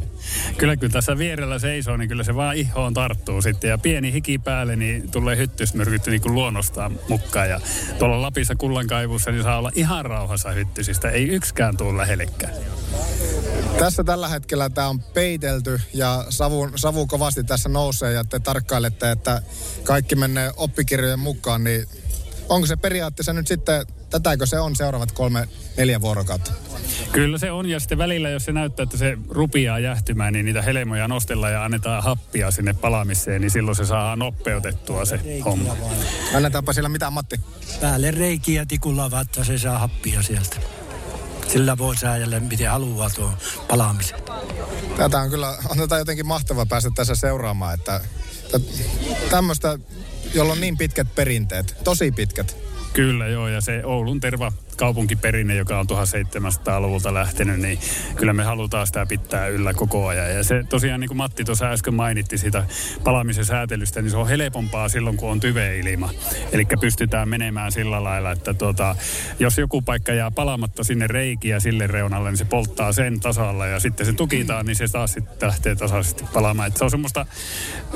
Kyllä, 0.59 0.77
kyllä 0.77 0.93
tässä 0.93 1.19
vierellä 1.19 1.59
seisoo, 1.59 1.97
niin 1.97 2.09
kyllä 2.09 2.25
se 2.25 2.35
vaan 2.35 2.57
ihoon 2.57 2.95
tarttuu 2.95 3.43
sitten. 3.43 3.71
Ja 3.71 3.79
pieni 3.79 4.13
hiki 4.13 4.39
päälle, 4.39 4.77
niin 4.77 5.11
tulee 5.11 5.37
hyttysmyrkytty 5.37 6.11
niin 6.11 6.23
kuin 6.23 6.35
luonnostaan 6.35 6.99
mukaan. 7.09 7.51
Ja 7.51 7.61
tuolla 7.99 8.23
Lapissa 8.23 8.55
kullankaivussa 8.55 9.31
niin 9.31 9.43
saa 9.43 9.59
olla 9.59 9.71
ihan 9.75 10.05
rauhassa 10.05 10.51
hyttysistä. 10.51 11.11
Ei 11.11 11.29
yksikään 11.29 11.77
tule 11.77 11.97
lähellekään. 11.97 12.53
Tässä 13.79 14.05
tällä 14.05 14.29
hetkellä 14.29 14.71
tämä 14.71 14.89
on 14.89 15.01
peitelty 15.01 15.81
ja 15.95 16.25
savu, 16.29 16.69
savu 16.77 17.07
kovasti 17.07 17.45
tässä 17.45 17.69
nousee 17.69 18.13
ja 18.13 18.25
te 18.25 18.41
tarkkailette, 18.41 19.11
että 19.11 19.43
kaikki 19.83 20.17
menee 20.17 20.53
oppikirjojen 20.57 21.19
mukaan, 21.19 21.65
niin 21.65 21.87
onko 22.49 22.67
se 22.67 22.77
periaatteessa 22.77 23.33
nyt 23.33 23.47
sitten, 23.47 23.87
tätäkö 24.23 24.47
se 24.47 24.61
on 24.61 24.77
seuraavat 24.77 25.13
kolme, 25.13 25.49
neljä 25.77 26.01
vuorokautta? 26.01 26.53
Kyllä 27.13 27.39
se 27.39 27.51
on, 27.51 27.69
ja 27.69 27.81
sitten 27.81 27.99
välillä, 27.99 28.31
jos 28.31 28.45
se 28.45 28.53
näyttää, 28.53 28.83
että 28.83 28.97
se 28.97 29.19
rupiaa 29.29 29.79
jähtymään, 29.79 30.33
niin 30.33 30.47
niitä 30.47 30.63
helmoja 30.63 31.09
nostellaan 31.09 31.53
ja 31.53 31.65
annetaan 31.65 32.03
happia 32.03 32.51
sinne 32.51 32.75
palamiseen, 32.75 33.41
niin 33.41 33.51
silloin 33.51 33.77
se 33.77 33.85
saa 33.85 34.17
nopeutettua 34.17 35.05
se 35.05 35.17
reikiä 35.17 35.45
homma. 35.45 35.77
Annetaanpa 36.35 36.73
siellä 36.73 36.89
mitään, 36.89 37.13
Matti? 37.13 37.41
Päälle 37.81 38.11
reikiä 38.11 38.67
tikulla, 38.67 39.11
että 39.21 39.45
se 39.45 39.59
saa 39.59 39.79
happia 39.79 40.23
sieltä. 40.23 40.57
Sillä 41.49 41.79
voi 41.79 41.97
säädellä, 41.97 42.41
miten 42.41 42.71
haluaa 42.71 43.11
tuon 43.11 43.37
palaamisen. 43.69 44.19
Tätä 44.97 45.19
on 45.19 45.31
kyllä, 45.31 45.59
on 45.69 45.79
tätä 45.79 45.99
jotenkin 45.99 46.27
mahtava 46.27 46.67
päästä 46.67 46.91
tässä 46.95 47.15
seuraamaan, 47.15 47.75
että, 47.75 48.01
että 48.45 48.59
tämmöistä, 49.31 49.79
jolla 50.35 50.53
on 50.53 50.61
niin 50.61 50.79
pitkät 50.79 51.15
perinteet, 51.15 51.77
tosi 51.85 52.13
pitkät. 52.13 52.64
Kyllä 52.95 53.29
joo, 53.29 53.49
ja 53.49 53.61
se 53.61 53.85
Oulun 53.85 54.21
terva 54.21 54.53
kaupunkiperinne, 54.77 55.55
joka 55.55 55.79
on 55.79 55.87
1700-luvulta 55.87 57.15
lähtenyt, 57.15 57.61
niin 57.61 57.79
kyllä 58.17 58.33
me 58.33 58.45
halutaan 58.45 58.87
sitä 58.87 59.07
pitää 59.07 59.47
yllä 59.47 59.75
koko 59.75 60.07
ajan. 60.07 60.35
Ja 60.35 60.45
se 60.45 60.65
tosiaan, 60.69 61.01
niin 61.01 61.09
kuin 61.09 61.19
Matti 61.19 61.45
tuossa 61.45 61.67
äsken 61.67 61.95
mainitti 61.95 62.39
sitä 62.39 62.65
palamisen 63.05 63.45
säätelystä, 63.45 64.03
niin 64.03 64.11
se 64.11 64.17
on 64.17 64.29
helpompaa 64.29 64.89
silloin, 64.89 65.17
kun 65.17 65.31
on 65.31 65.41
tyveilma. 65.41 66.11
Eli 66.53 66.67
pystytään 66.81 67.29
menemään 67.29 67.73
sillä 67.73 68.05
lailla, 68.05 68.31
että 68.31 68.55
tuota, 68.55 68.97
jos 69.39 69.59
joku 69.59 69.83
paikka 69.83 70.13
jää 70.13 70.31
palamatta 70.31 70.85
sinne 70.85 71.07
reikiä 71.07 71.61
sille 71.61 71.87
reunalle, 71.87 72.31
niin 72.31 72.39
se 72.39 72.45
polttaa 72.45 72.93
sen 72.93 73.21
tasalla 73.21 73.67
ja 73.67 73.81
sitten 73.81 74.07
se 74.07 74.13
tukitaan, 74.13 74.67
niin 74.67 74.77
se 74.77 74.89
taas 74.93 75.13
sitten 75.13 75.49
lähtee 75.49 75.75
tasaisesti 75.75 76.25
palaamaan. 76.33 76.69
Et 76.69 76.77
se 76.77 76.85
on 76.85 76.91
semmoista 76.91 77.27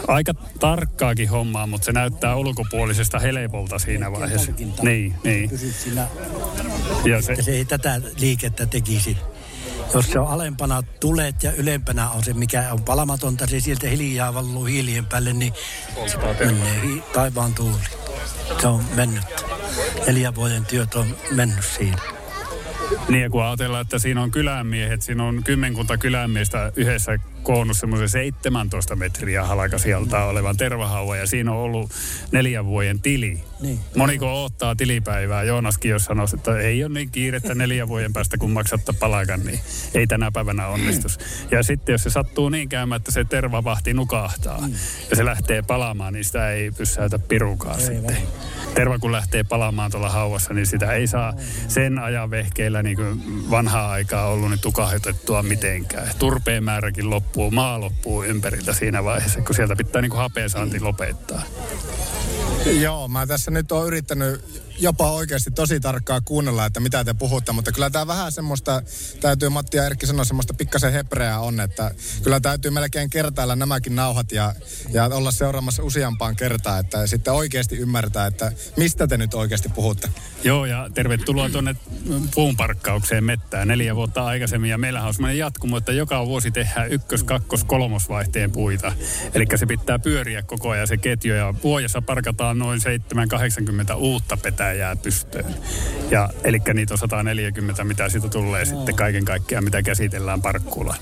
aika 0.08 0.34
tarkkaakin 0.60 1.28
hommaa, 1.28 1.66
mutta 1.66 1.84
se 1.84 1.92
näyttää 1.92 2.36
ulkopuolisesta 2.36 3.18
helpolta 3.18 3.78
siinä 3.78 4.12
vaiheessa. 4.12 4.52
Niin, 4.82 5.14
niin. 5.24 5.50
Ja 7.04 7.22
se... 7.22 7.42
se 7.42 7.50
ei 7.50 7.64
tätä 7.64 8.00
liikettä 8.20 8.66
tekisi. 8.66 9.16
Jos 9.94 10.06
se 10.06 10.18
on 10.18 10.28
alempana 10.28 10.82
tulet 10.82 11.42
ja 11.42 11.52
ylempänä 11.52 12.10
on 12.10 12.24
se, 12.24 12.32
mikä 12.32 12.68
on 12.72 12.82
palamatonta, 12.82 13.46
se 13.46 13.60
sieltä 13.60 13.88
hiljaa 13.88 14.34
valluu 14.34 14.64
hiilien 14.64 15.06
päälle, 15.06 15.32
niin 15.32 15.52
se 16.06 16.18
menee 16.44 16.80
hi- 16.82 17.02
taivaan 17.12 17.54
tuuli. 17.54 17.78
Se 18.60 18.66
on 18.66 18.84
mennyt. 18.94 19.24
Neljän 20.06 20.34
vuoden 20.34 20.66
työt 20.66 20.94
on 20.94 21.16
mennyt 21.30 21.64
siinä. 21.76 22.17
Niin 23.08 23.22
ja 23.22 23.30
kun 23.30 23.44
ajatellaan, 23.44 23.82
että 23.82 23.98
siinä 23.98 24.22
on 24.22 24.30
kylämiehet, 24.30 25.02
siinä 25.02 25.24
on 25.24 25.42
kymmenkunta 25.44 25.98
kylämiestä 25.98 26.72
yhdessä 26.76 27.18
koonnut 27.42 27.76
semmoisen 27.76 28.08
17 28.08 28.96
metriä 28.96 29.44
halkasijalta 29.44 30.24
olevan 30.24 30.56
tervahauva 30.56 31.16
ja 31.16 31.26
siinä 31.26 31.52
on 31.52 31.58
ollut 31.58 31.90
neljän 32.32 32.66
vuoden 32.66 33.00
tili. 33.00 33.40
Niin. 33.60 33.80
Moniko 33.96 34.44
ottaa 34.44 34.76
tilipäivää? 34.76 35.42
Joonaskin 35.42 35.90
jos 35.90 36.04
sanoisi, 36.04 36.36
että 36.36 36.58
ei 36.58 36.84
ole 36.84 36.94
niin 36.94 37.10
kiirettä 37.10 37.54
neljän 37.54 37.88
vuoden 37.88 38.12
päästä, 38.12 38.38
kun 38.38 38.50
maksatta 38.50 38.92
palakan, 39.00 39.40
niin 39.40 39.60
ei 39.94 40.06
tänä 40.06 40.30
päivänä 40.30 40.66
onnistus. 40.66 41.18
Ja 41.50 41.62
sitten 41.62 41.92
jos 41.92 42.02
se 42.02 42.10
sattuu 42.10 42.48
niin 42.48 42.68
käymään, 42.68 42.96
että 42.96 43.12
se 43.12 43.24
tervavahti 43.24 43.94
nukahtaa 43.94 44.60
mm. 44.60 44.74
ja 45.10 45.16
se 45.16 45.24
lähtee 45.24 45.62
palaamaan, 45.62 46.12
niin 46.12 46.24
sitä 46.24 46.50
ei 46.50 46.70
pysäytä 46.70 47.18
pirukaan 47.18 47.80
ei 47.80 47.86
sitten. 47.86 48.16
Vai. 48.16 48.67
Terva 48.78 48.98
kun 48.98 49.12
lähtee 49.12 49.44
palaamaan 49.44 49.90
tuolla 49.90 50.08
hauvassa, 50.08 50.54
niin 50.54 50.66
sitä 50.66 50.92
ei 50.92 51.06
saa 51.06 51.34
sen 51.68 51.98
ajan 51.98 52.30
vehkeillä 52.30 52.82
niin 52.82 52.96
kuin 52.96 53.50
vanhaa 53.50 53.90
aikaa 53.90 54.26
ollut 54.26 54.50
niin 54.50 54.60
tukahdutettua 54.60 55.42
mitenkään. 55.42 56.08
Turpeen 56.18 56.64
määräkin 56.64 57.10
loppuu, 57.10 57.50
maa 57.50 57.80
loppuu 57.80 58.24
ympäriltä 58.24 58.72
siinä 58.72 59.04
vaiheessa, 59.04 59.40
kun 59.40 59.54
sieltä 59.54 59.76
pitää 59.76 60.02
niin 60.02 60.10
kuin 60.10 60.20
hapeen 60.20 60.50
saanti 60.50 60.80
lopettaa. 60.80 61.42
Joo, 62.66 63.08
mä 63.08 63.26
tässä 63.26 63.50
nyt 63.50 63.72
oon 63.72 63.86
yrittänyt 63.86 64.40
jopa 64.80 65.10
oikeasti 65.10 65.50
tosi 65.50 65.80
tarkkaa 65.80 66.20
kuunnella, 66.20 66.66
että 66.66 66.80
mitä 66.80 67.04
te 67.04 67.14
puhutte, 67.14 67.52
mutta 67.52 67.72
kyllä 67.72 67.90
tämä 67.90 68.06
vähän 68.06 68.32
semmoista, 68.32 68.82
täytyy 69.20 69.48
Matti 69.48 69.76
ja 69.76 69.86
Erkki 69.86 70.06
sanoa 70.06 70.24
semmoista 70.24 70.54
pikkasen 70.54 70.92
hebreää 70.92 71.40
on, 71.40 71.60
että 71.60 71.90
kyllä 72.22 72.40
täytyy 72.40 72.70
melkein 72.70 73.10
kertailla 73.10 73.56
nämäkin 73.56 73.96
nauhat 73.96 74.32
ja, 74.32 74.54
ja 74.90 75.04
olla 75.04 75.30
seuraamassa 75.30 75.82
useampaan 75.82 76.36
kertaan, 76.36 76.80
että 76.80 77.06
sitten 77.06 77.32
oikeasti 77.32 77.76
ymmärtää, 77.76 78.26
että 78.26 78.52
mistä 78.76 79.06
te 79.06 79.16
nyt 79.16 79.34
oikeasti 79.34 79.68
puhutte. 79.68 80.08
Joo, 80.44 80.66
ja 80.66 80.90
tervetuloa 80.94 81.48
tuonne 81.48 81.76
puunparkkaukseen 82.34 83.24
mettään 83.24 83.68
neljä 83.68 83.96
vuotta 83.96 84.24
aikaisemmin, 84.24 84.70
ja 84.70 84.78
meillähän 84.78 85.08
on 85.08 85.14
semmoinen 85.14 85.38
jatkumo, 85.38 85.76
että 85.76 85.92
joka 85.92 86.26
vuosi 86.26 86.50
tehdään 86.50 86.92
ykkös, 86.92 87.24
kakkos, 87.24 87.64
kolmosvaihteen 87.64 88.52
puita. 88.52 88.92
Eli 89.34 89.46
se 89.56 89.66
pitää 89.66 89.98
pyöriä 89.98 90.42
koko 90.42 90.70
ajan 90.70 90.88
se 90.88 90.96
ketju, 90.96 91.34
ja 91.34 91.54
vuodessa 91.62 92.02
parkataan 92.02 92.57
noin 92.58 92.80
7-80 93.92 93.94
uutta 93.96 94.36
petää 94.36 94.68
mitään 94.68 94.78
jää 94.78 94.96
pystyyn. 94.96 95.54
Ja, 96.10 96.30
eli 96.44 96.60
niitä 96.74 96.94
on 96.94 96.98
140, 96.98 97.84
mitä 97.84 98.08
siitä 98.08 98.28
tulee 98.28 98.64
no. 98.64 98.70
sitten 98.70 98.94
kaiken 98.94 99.24
kaikkiaan, 99.24 99.64
mitä 99.64 99.82
käsitellään 99.82 100.42
parkkuulla. 100.42 100.94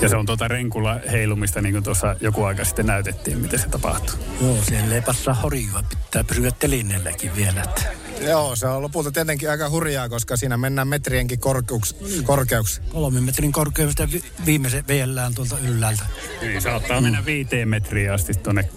Ja 0.00 0.08
se 0.08 0.16
on 0.16 0.26
tuota 0.26 0.48
renkula 0.48 1.00
heilumista, 1.10 1.60
niin 1.60 1.72
kuin 1.72 1.84
tuossa 1.84 2.16
joku 2.20 2.44
aika 2.44 2.64
sitten 2.64 2.86
näytettiin, 2.86 3.38
miten 3.38 3.58
se 3.58 3.68
tapahtuu. 3.68 4.18
Joo, 4.40 4.58
siellä 4.62 4.94
ei 4.94 5.02
passaa 5.02 5.34
horjua, 5.34 5.82
pitää 5.82 6.24
pysyä 6.24 6.50
telineelläkin 6.50 7.36
vielä. 7.36 7.62
Että. 7.62 8.07
Joo, 8.20 8.56
se 8.56 8.66
on 8.66 8.82
lopulta 8.82 9.12
tietenkin 9.12 9.50
aika 9.50 9.70
hurjaa, 9.70 10.08
koska 10.08 10.36
siinä 10.36 10.56
mennään 10.56 10.88
metrienkin 10.88 11.38
korkeuks, 11.38 11.96
korkeuks. 12.24 12.80
Kolmen 12.92 13.22
metrin 13.22 13.52
korkeudesta 13.52 14.12
vi- 14.12 14.24
viimeisen 14.46 14.84
veellään 14.88 15.34
tuolta 15.34 15.58
ylhäältä. 15.58 16.02
Niin, 16.40 16.62
saattaa 16.62 17.00
mm. 17.00 17.04
mennä 17.04 17.24
viiteen 17.24 17.68
metriä 17.68 18.14
asti 18.14 18.34
tuonne 18.34 18.68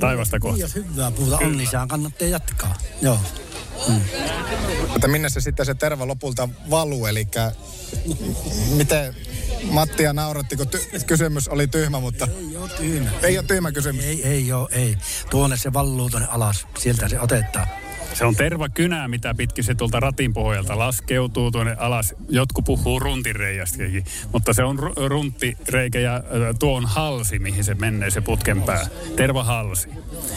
taivasta 0.00 0.40
kohti. 0.40 0.60
Jos 0.60 0.74
hyvää 0.74 1.10
puhuta 1.10 1.38
on, 1.38 1.56
niin 1.56 1.68
kannattaa 1.88 2.28
jatkaa. 2.28 2.78
Joo. 3.02 3.18
Mm. 3.88 4.00
Mutta 4.88 5.08
minne 5.08 5.28
se 5.30 5.40
sitten 5.40 5.66
se 5.66 5.74
terva 5.74 6.06
lopulta 6.06 6.48
valuu, 6.70 7.06
eli 7.06 7.28
miten 8.76 9.14
Mattia 9.62 10.12
nauratti, 10.12 10.56
kun 10.56 10.66
ty- 10.66 11.04
kysymys 11.06 11.48
oli 11.48 11.66
tyhmä, 11.66 12.00
mutta... 12.00 12.28
Ei 12.38 12.56
ole 12.56 12.68
tyhmä. 12.68 13.10
Ei 13.22 13.38
ole 13.38 13.46
tyhmä 13.46 13.72
kysymys. 13.72 14.04
Ei, 14.04 14.24
ei 14.24 14.52
ole, 14.52 14.68
ei. 14.72 14.96
Tuonne 15.30 15.56
se 15.56 15.72
valluu 15.72 16.10
tuonne 16.10 16.28
alas, 16.30 16.66
sieltä 16.78 17.08
se 17.08 17.20
otetaan. 17.20 17.66
Se 18.14 18.24
on 18.24 18.36
tervakynä, 18.36 19.08
mitä 19.08 19.34
pitkin 19.34 19.64
se 19.64 19.74
tuolta 19.74 20.00
ratin 20.00 20.32
pohjalta 20.32 20.78
laskeutuu 20.78 21.50
tuonne 21.50 21.76
alas. 21.78 22.14
Jotkut 22.28 22.64
puhuu 22.64 23.00
runtireijastakin, 23.00 24.04
mutta 24.32 24.52
se 24.52 24.64
on 24.64 24.78
runttireikä 25.08 26.00
ja 26.00 26.22
tuo 26.58 26.76
on 26.76 26.86
halsi, 26.86 27.38
mihin 27.38 27.64
se 27.64 27.74
menee 27.74 28.10
se 28.10 28.20
putken 28.20 28.62
pää. 28.62 28.86
Tervahalsi. 29.16 29.88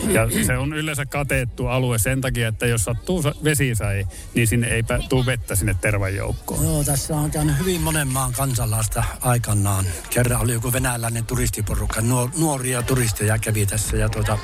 Ja 0.07 0.27
se 0.45 0.57
on 0.57 0.73
yleensä 0.73 1.05
kateettu 1.05 1.67
alue 1.67 1.97
sen 1.97 2.21
takia, 2.21 2.47
että 2.47 2.65
jos 2.67 2.83
sattuu 2.83 3.23
vesisai, 3.43 4.07
niin 4.35 4.47
sinne 4.47 4.67
ei 4.67 4.83
tule 5.09 5.25
vettä 5.25 5.55
sinne 5.55 5.75
tervan 5.81 6.15
joukkoon. 6.15 6.63
Joo, 6.63 6.83
tässä 6.83 7.15
on 7.15 7.31
käynyt 7.31 7.59
hyvin 7.59 7.81
monen 7.81 8.07
maan 8.07 8.33
kansalaista 8.33 9.03
aikanaan. 9.21 9.85
Kerran 10.09 10.41
oli 10.41 10.53
joku 10.53 10.73
venäläinen 10.73 11.25
turistiporukka, 11.25 12.01
nuoria 12.37 12.81
turisteja 12.81 13.37
kävi 13.37 13.65
tässä 13.65 13.97
ja 13.97 14.09
tuota, 14.09 14.37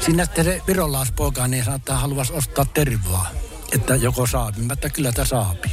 Sinne 0.00 0.24
sitten 0.24 0.44
se 0.44 0.62
virolaispoika 0.66 1.48
niin 1.48 1.64
saattaa 1.64 1.98
haluaisi 1.98 2.32
ostaa 2.32 2.64
tervaa, 2.64 3.30
että 3.72 3.94
joko 3.94 4.26
saapi, 4.26 4.60
mutta 4.60 4.90
kyllä 4.90 5.12
tämä 5.12 5.24
saapi. 5.24 5.70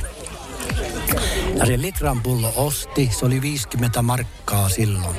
Ja 1.56 1.65
se 1.65 1.82
litran 1.82 2.21
pullo 2.21 2.54
osti, 2.56 3.10
se 3.19 3.26
oli 3.26 3.41
50 3.41 4.02
markkaa 4.02 4.69
silloin. 4.69 5.15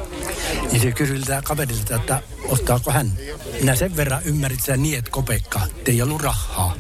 Niin 0.73 0.83
se 0.83 0.93
kysyi 0.93 1.21
kaverilta, 1.45 1.95
että 1.97 2.23
ostaako 2.49 2.91
hän. 2.91 3.13
Minä 3.61 3.77
sen 3.77 3.97
verran 3.97 4.23
ymmärrit 4.25 4.65
sen 4.65 4.83
niin, 4.83 4.99
että 4.99 5.11
kopekka, 5.11 5.61
ei 5.87 6.03
ollut 6.03 6.21
rahaa. 6.21 6.75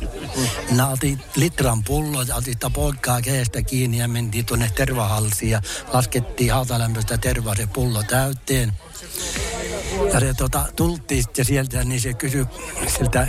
Minä 0.71 0.89
otin 0.89 1.23
litran 1.37 1.85
pullo 1.85 2.23
ja 2.23 2.37
otin 2.37 2.53
sitä 2.53 2.71
poikaa 2.71 3.23
keestä 3.23 3.63
kiinni 3.63 3.99
ja 3.99 4.09
mentiin 4.09 4.45
tuonne 4.45 4.71
tervahalsiin 4.75 5.51
ja 5.51 5.63
laskettiin 5.93 6.53
hautalämpöistä 6.53 7.19
tervaa 7.19 7.55
se 7.55 7.67
pullo 7.67 8.03
täyteen. 8.03 8.73
Ja 10.13 10.21
se 10.21 10.35
tota, 10.35 10.65
tultiin 10.77 11.23
sitten 11.23 11.45
sieltä, 11.45 11.85
niin 11.85 12.01
se 12.01 12.15
kysyi 12.15 12.47
siltä 12.99 13.29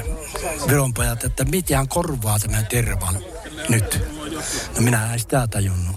vironpojat, 0.67 1.23
että 1.23 1.45
mitä 1.45 1.85
korvaa 1.89 2.39
tämän 2.39 2.65
tervan 2.65 3.19
nyt. 3.69 4.03
No 4.75 4.81
minä 4.81 5.13
en 5.13 5.19
sitä 5.19 5.47
tajunnut. 5.47 5.95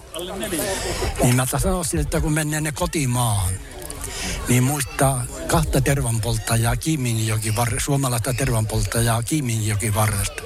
Niin 1.23 1.37
mä 1.37 1.47
sanoin 1.47 1.85
siltä, 1.85 2.03
että 2.03 2.21
kun 2.21 2.33
mennään 2.33 2.63
ne 2.63 2.73
kotimaahan, 2.73 3.53
niin 4.49 4.63
muistaa 4.63 5.25
kahta 5.47 5.81
tervanpolttajaa 5.81 6.77
Kiiminjoki 6.77 7.57
varresta, 7.57 7.85
suomalaista 7.85 8.35
tervanpolttajaa 8.35 9.23
Kiiminjoki 9.23 9.95
varresta. 9.95 10.43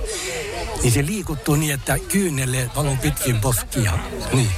Niin 0.83 0.93
se 0.93 1.07
liikuttuu 1.07 1.57
niin, 1.57 1.75
että 1.75 1.99
kyynelle 1.99 2.71
valuu 2.77 2.97
pitkin 2.97 3.41
poskia. 3.41 3.99
Niin, 4.33 4.51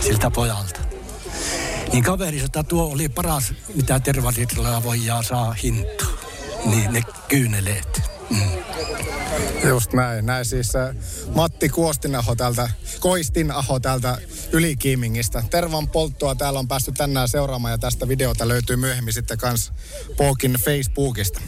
siltä 0.00 0.30
pojalta. 0.30 0.89
Niin 1.92 2.04
kaveri 2.04 2.40
että 2.40 2.62
tuo 2.62 2.84
oli 2.84 3.08
paras, 3.08 3.52
mitä 3.74 4.00
tervalitralla 4.00 4.82
voidaan 4.82 5.24
saa 5.24 5.52
hinta. 5.52 6.04
Niin 6.64 6.92
ne 6.92 7.02
kyyneleet. 7.28 8.02
Mm. 8.30 8.50
Just 9.68 9.92
näin. 9.92 10.26
Näin 10.26 10.44
siis 10.44 10.76
äh, 10.76 10.96
Matti 11.34 11.68
Kuostinaho 11.68 12.34
täältä, 12.34 12.70
Koistinaho 13.00 13.80
täältä 13.80 14.18
Ylikiimingistä. 14.52 15.42
Tervan 15.50 15.88
polttoa 15.88 16.34
täällä 16.34 16.58
on 16.58 16.68
päästy 16.68 16.92
tänään 16.92 17.28
seuraamaan 17.28 17.72
ja 17.72 17.78
tästä 17.78 18.08
videota 18.08 18.48
löytyy 18.48 18.76
myöhemmin 18.76 19.14
sitten 19.14 19.38
kans 19.38 19.72
Pookin 20.16 20.52
Facebookista. 20.52 21.40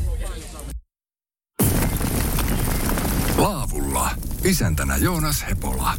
Laavulla. 3.37 4.11
Isäntänä 4.45 4.97
Joonas 4.97 5.45
Hepola. 5.51 5.95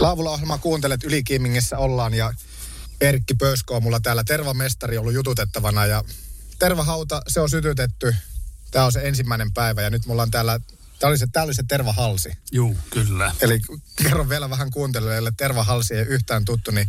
Laavulla 0.00 0.30
ohjelma 0.30 0.58
kuuntelet 0.58 1.04
Ylikiimingissä 1.04 1.78
ollaan 1.78 2.14
ja 2.14 2.34
Erkki 3.00 3.34
Pöyskö 3.34 3.74
on 3.74 3.82
mulla 3.82 4.00
täällä 4.00 4.24
tervamestari 4.24 4.98
ollut 4.98 5.14
jututettavana 5.14 5.86
ja 5.86 6.04
tervahauta, 6.58 7.22
se 7.28 7.40
on 7.40 7.50
sytytetty. 7.50 8.14
Tämä 8.70 8.84
on 8.84 8.92
se 8.92 9.00
ensimmäinen 9.00 9.52
päivä 9.52 9.82
ja 9.82 9.90
nyt 9.90 10.06
mulla 10.06 10.22
on 10.22 10.30
täällä 10.30 10.60
Tämä 10.98 11.08
oli 11.08 11.18
se, 11.18 11.26
tämä 11.32 11.44
oli 11.44 11.54
se 11.54 11.62
tervahalsi. 11.68 12.32
Juu, 12.52 12.76
kyllä. 12.90 13.32
Eli 13.40 13.60
kerro 14.02 14.28
vielä 14.28 14.50
vähän 14.50 14.70
kuuntelijoille, 14.70 15.32
tervahalsi 15.36 15.94
ei 15.94 16.02
yhtään 16.02 16.44
tuttu, 16.44 16.70
niin 16.70 16.88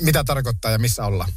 mitä 0.00 0.24
tarkoittaa 0.24 0.70
ja 0.70 0.78
missä 0.78 1.04
ollaan? 1.04 1.32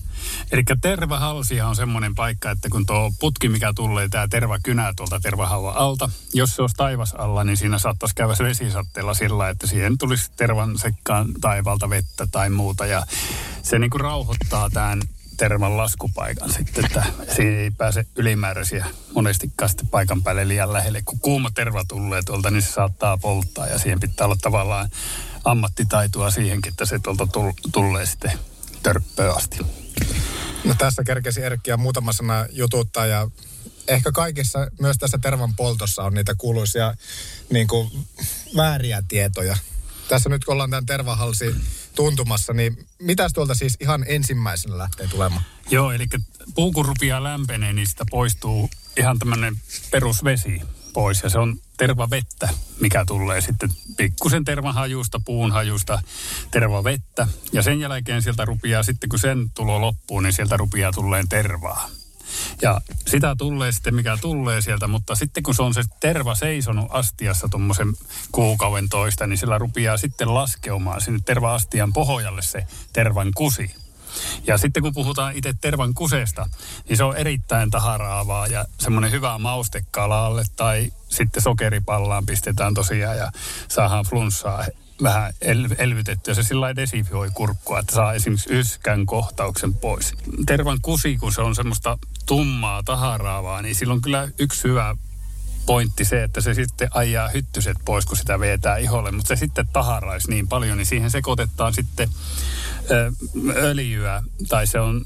Eli 0.51 0.63
tervahalsia 0.81 1.67
on 1.67 1.75
semmoinen 1.75 2.15
paikka, 2.15 2.51
että 2.51 2.69
kun 2.69 2.85
tuo 2.85 3.11
putki, 3.19 3.49
mikä 3.49 3.73
tulee, 3.75 4.09
tämä 4.09 4.27
tervakynä 4.27 4.93
tuolta 4.97 5.19
tervahauvan 5.19 5.75
alta, 5.75 6.09
jos 6.33 6.55
se 6.55 6.61
olisi 6.61 6.75
taivas 6.75 7.13
alla, 7.13 7.43
niin 7.43 7.57
siinä 7.57 7.79
saattaisi 7.79 8.15
käydä 8.15 8.33
vesisatteella 8.39 9.13
sillä, 9.13 9.49
että 9.49 9.67
siihen 9.67 9.97
tulisi 9.97 10.31
tervan 10.35 10.77
sekkaan 10.77 11.33
taivalta 11.41 11.89
vettä 11.89 12.27
tai 12.31 12.49
muuta. 12.49 12.85
Ja 12.85 13.05
se 13.63 13.79
niin 13.79 13.89
kuin 13.89 14.01
rauhoittaa 14.01 14.69
tämän 14.69 15.01
tervan 15.49 15.77
laskupaikan 15.77 16.53
sitten, 16.53 16.85
että 16.85 17.03
siinä 17.35 17.59
ei 17.59 17.71
pääse 17.71 18.05
ylimääräisiä 18.15 18.85
monestikaan 19.15 19.69
sitten 19.69 19.87
paikan 19.87 20.23
päälle 20.23 20.47
liian 20.47 20.73
lähelle. 20.73 21.01
Kun 21.05 21.19
kuuma 21.19 21.51
terva 21.55 21.83
tulee 21.87 22.21
tuolta, 22.25 22.51
niin 22.51 22.61
se 22.61 22.71
saattaa 22.71 23.17
polttaa 23.17 23.67
ja 23.67 23.79
siihen 23.79 23.99
pitää 23.99 24.25
olla 24.25 24.35
tavallaan 24.41 24.89
ammattitaitoa 25.43 26.31
siihenkin, 26.31 26.69
että 26.69 26.85
se 26.85 26.99
tuolta 26.99 27.27
tulee 27.71 28.05
sitten 28.05 28.31
törppöön 28.83 29.37
asti. 29.37 29.57
No 30.63 30.75
tässä 30.77 31.03
kerkesi 31.03 31.43
Erkkiä 31.43 31.77
muutama 31.77 32.13
sana 32.13 32.45
jututtaa 32.51 33.05
ja 33.05 33.27
ehkä 33.87 34.11
kaikissa, 34.11 34.67
myös 34.81 34.97
tässä 34.97 35.17
tervan 35.17 35.55
poltossa 35.55 36.03
on 36.03 36.13
niitä 36.13 36.35
kuuluisia 36.37 36.95
niin 37.49 37.67
kuin, 37.67 37.91
vääriä 38.57 39.03
tietoja. 39.07 39.57
Tässä 40.07 40.29
nyt 40.29 40.45
kun 40.45 40.53
ollaan 40.53 40.69
tämän 40.69 40.85
tervahalsi 40.85 41.55
tuntumassa, 41.95 42.53
niin 42.53 42.85
mitä 42.99 43.29
tuolta 43.33 43.55
siis 43.55 43.77
ihan 43.79 44.05
ensimmäisenä 44.07 44.77
lähtee 44.77 45.07
tulemaan? 45.07 45.43
Joo, 45.69 45.91
eli 45.91 46.05
puu 46.55 46.71
kun 46.71 46.85
rupeaa 46.85 47.23
lämpenee, 47.23 47.73
niin 47.73 47.87
sitä 47.87 48.05
poistuu 48.11 48.69
ihan 48.97 49.19
tämmöinen 49.19 49.55
perusvesi. 49.91 50.61
pois 50.93 51.23
ja 51.23 51.29
se 51.29 51.39
on 51.39 51.55
tervavettä, 51.77 52.49
mikä 52.79 53.03
tulee 53.07 53.41
sitten 53.41 53.69
pikkusen 53.97 54.45
tervahajusta, 54.45 55.21
puun 55.25 55.51
hajusta, 55.51 56.01
tervavettä. 56.51 57.27
Ja 57.51 57.61
sen 57.61 57.79
jälkeen 57.79 58.21
sieltä 58.21 58.45
rupiaa 58.45 58.83
sitten, 58.83 59.09
kun 59.09 59.19
sen 59.19 59.51
tulo 59.55 59.81
loppuu, 59.81 60.19
niin 60.19 60.33
sieltä 60.33 60.57
rupiaa 60.57 60.91
tulleen 60.91 61.29
tervaa. 61.29 61.89
Ja 62.61 62.81
sitä 63.07 63.35
tulee 63.37 63.71
sitten, 63.71 63.95
mikä 63.95 64.17
tulee 64.21 64.61
sieltä, 64.61 64.87
mutta 64.87 65.15
sitten 65.15 65.43
kun 65.43 65.55
se 65.55 65.61
on 65.61 65.73
se 65.73 65.81
terva 65.99 66.35
seisonut 66.35 66.87
astiassa 66.89 67.47
tuommoisen 67.49 67.93
kuukauden 68.31 68.89
toista, 68.89 69.27
niin 69.27 69.37
sillä 69.37 69.57
rupiaa 69.57 69.97
sitten 69.97 70.33
laskeumaan 70.33 71.01
sinne 71.01 71.19
terva-astian 71.25 71.93
pohjalle 71.93 72.41
se 72.41 72.67
tervan 72.93 73.31
kusi. 73.35 73.75
Ja 74.47 74.57
sitten 74.57 74.83
kun 74.83 74.93
puhutaan 74.93 75.35
itse 75.35 75.53
tervan 75.61 75.93
kuseesta, 75.93 76.49
niin 76.89 76.97
se 76.97 77.03
on 77.03 77.17
erittäin 77.17 77.71
taharaavaa 77.71 78.47
ja 78.47 78.65
semmoinen 78.79 79.11
hyvä 79.11 79.37
mauste 79.37 79.85
kalalle 79.91 80.43
tai 80.55 80.93
sitten 81.09 81.43
sokeripallaan 81.43 82.25
pistetään 82.25 82.73
tosiaan 82.73 83.17
ja 83.17 83.31
saadaan 83.67 84.05
flunssaa 84.05 84.65
vähän 85.03 85.33
el- 85.41 85.75
elvytettyä. 85.77 86.33
Se 86.33 86.43
sillä 86.43 86.75
desifioi 86.75 87.29
kurkkua, 87.33 87.79
että 87.79 87.95
saa 87.95 88.13
esimerkiksi 88.13 88.53
yskän 88.53 89.05
kohtauksen 89.05 89.73
pois. 89.73 90.13
Tervan 90.45 90.77
kusi, 90.81 91.17
kun 91.17 91.33
se 91.33 91.41
on 91.41 91.55
semmoista 91.55 91.97
tummaa 92.25 92.83
taharaavaa, 92.83 93.61
niin 93.61 93.75
silloin 93.75 94.01
kyllä 94.01 94.29
yksi 94.39 94.63
hyvä 94.63 94.95
pointti 95.65 96.05
se, 96.05 96.23
että 96.23 96.41
se 96.41 96.53
sitten 96.53 96.89
ajaa 96.93 97.27
hyttyset 97.27 97.77
pois, 97.85 98.05
kun 98.05 98.17
sitä 98.17 98.39
vetää 98.39 98.77
iholle, 98.77 99.11
mutta 99.11 99.27
se 99.27 99.35
sitten 99.35 99.67
taharaisi 99.73 100.29
niin 100.29 100.47
paljon, 100.47 100.77
niin 100.77 100.85
siihen 100.85 101.11
sekoitetaan 101.11 101.73
sitten 101.73 102.09
öljyä, 103.55 104.23
tai 104.49 104.67
se 104.67 104.79
on 104.79 105.01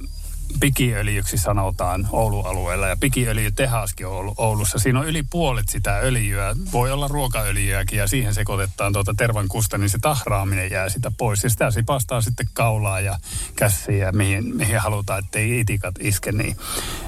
pikiöljyksi 0.59 1.37
sanotaan 1.37 2.07
Oulun 2.11 2.45
alueella 2.45 2.87
ja 2.87 2.97
pikiöljytehaskin 2.97 4.07
on 4.07 4.33
Oulussa. 4.37 4.79
Siinä 4.79 4.99
on 4.99 5.07
yli 5.07 5.23
puolet 5.23 5.69
sitä 5.69 5.97
öljyä, 5.97 6.55
voi 6.71 6.91
olla 6.91 7.07
ruokaöljyäkin 7.07 7.99
ja 7.99 8.07
siihen 8.07 8.33
sekoitetaan 8.33 8.93
tuota 8.93 9.13
tervankusta, 9.17 9.77
niin 9.77 9.89
se 9.89 9.97
tahraaminen 10.01 10.71
jää 10.71 10.89
sitä 10.89 11.11
pois. 11.17 11.43
Ja 11.43 11.49
sitä 11.49 11.71
sipastaa 11.71 12.21
sitten 12.21 12.47
kaulaa 12.53 12.99
ja 12.99 13.19
käsiä, 13.55 14.11
mihin, 14.11 14.55
mihin 14.55 14.79
halutaan, 14.79 15.19
ettei 15.19 15.59
itikat 15.59 15.95
iske. 15.99 16.31
Niin 16.31 16.57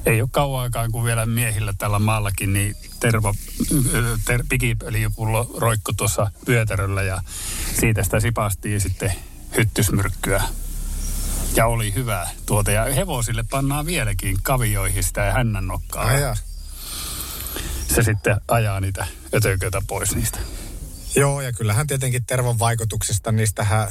ei 0.06 0.21
ole 0.21 0.30
kauankaan 0.32 0.91
kuin 0.91 1.06
vielä 1.06 1.25
miehillä 1.25 1.73
tällä 1.78 1.99
maallakin, 1.99 2.54
niin 2.54 2.75
terva, 2.99 3.34
ter, 4.25 4.43
pikiöljypullo 4.49 5.56
roikku 5.58 5.93
tuossa 5.93 6.32
vyötäröllä 6.47 7.04
ja 7.04 7.21
siitä 7.80 8.04
sitä 8.04 8.19
sipastiin 8.19 8.82
sitten 8.82 9.13
hyttysmyrkkyä 9.58 10.43
ja 11.59 11.65
oli 11.65 11.93
hyvä 11.93 12.27
tuote. 12.45 12.73
Ja 12.73 12.83
hevosille 12.83 13.43
pannaan 13.49 13.85
vieläkin 13.85 14.37
kavioihin 14.43 15.03
sitä 15.03 15.21
ja 15.21 15.33
hännän 15.33 15.67
nokkaa. 15.67 16.05
Aja. 16.05 16.35
Se 17.95 18.03
sitten 18.03 18.41
ajaa 18.47 18.79
niitä 18.79 19.07
ötököitä 19.33 19.81
pois 19.87 20.15
niistä. 20.15 20.39
Joo, 21.15 21.41
ja 21.41 21.53
kyllähän 21.53 21.87
tietenkin 21.87 22.25
tervon 22.25 22.59
vaikutuksista 22.59 23.31
niistähän 23.31 23.87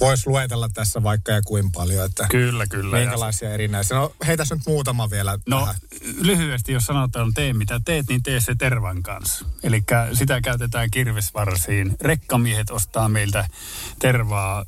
voisi 0.00 0.26
luetella 0.26 0.68
tässä 0.68 1.02
vaikka 1.02 1.32
ja 1.32 1.42
kuin 1.42 1.72
paljon, 1.72 2.06
että 2.06 2.26
Kyllä, 2.30 2.66
kyllä. 2.66 2.98
minkälaisia 2.98 3.50
erinäisiä. 3.50 3.96
No 3.96 4.12
heitäs 4.26 4.50
nyt 4.50 4.60
muutama 4.66 5.10
vielä 5.10 5.38
No 5.46 5.60
tähän. 5.60 5.74
lyhyesti, 6.20 6.72
jos 6.72 6.84
sanotaan 6.84 7.34
tee 7.34 7.52
mitä 7.52 7.80
teet, 7.84 8.06
niin 8.08 8.22
tee 8.22 8.40
se 8.40 8.54
tervan 8.58 9.02
kanssa. 9.02 9.44
Eli 9.62 9.82
sitä 10.12 10.40
käytetään 10.40 10.90
kirvesvarsiin. 10.90 11.96
Rekkamiehet 12.00 12.70
ostaa 12.70 13.08
meiltä 13.08 13.48
tervaa 13.98 14.64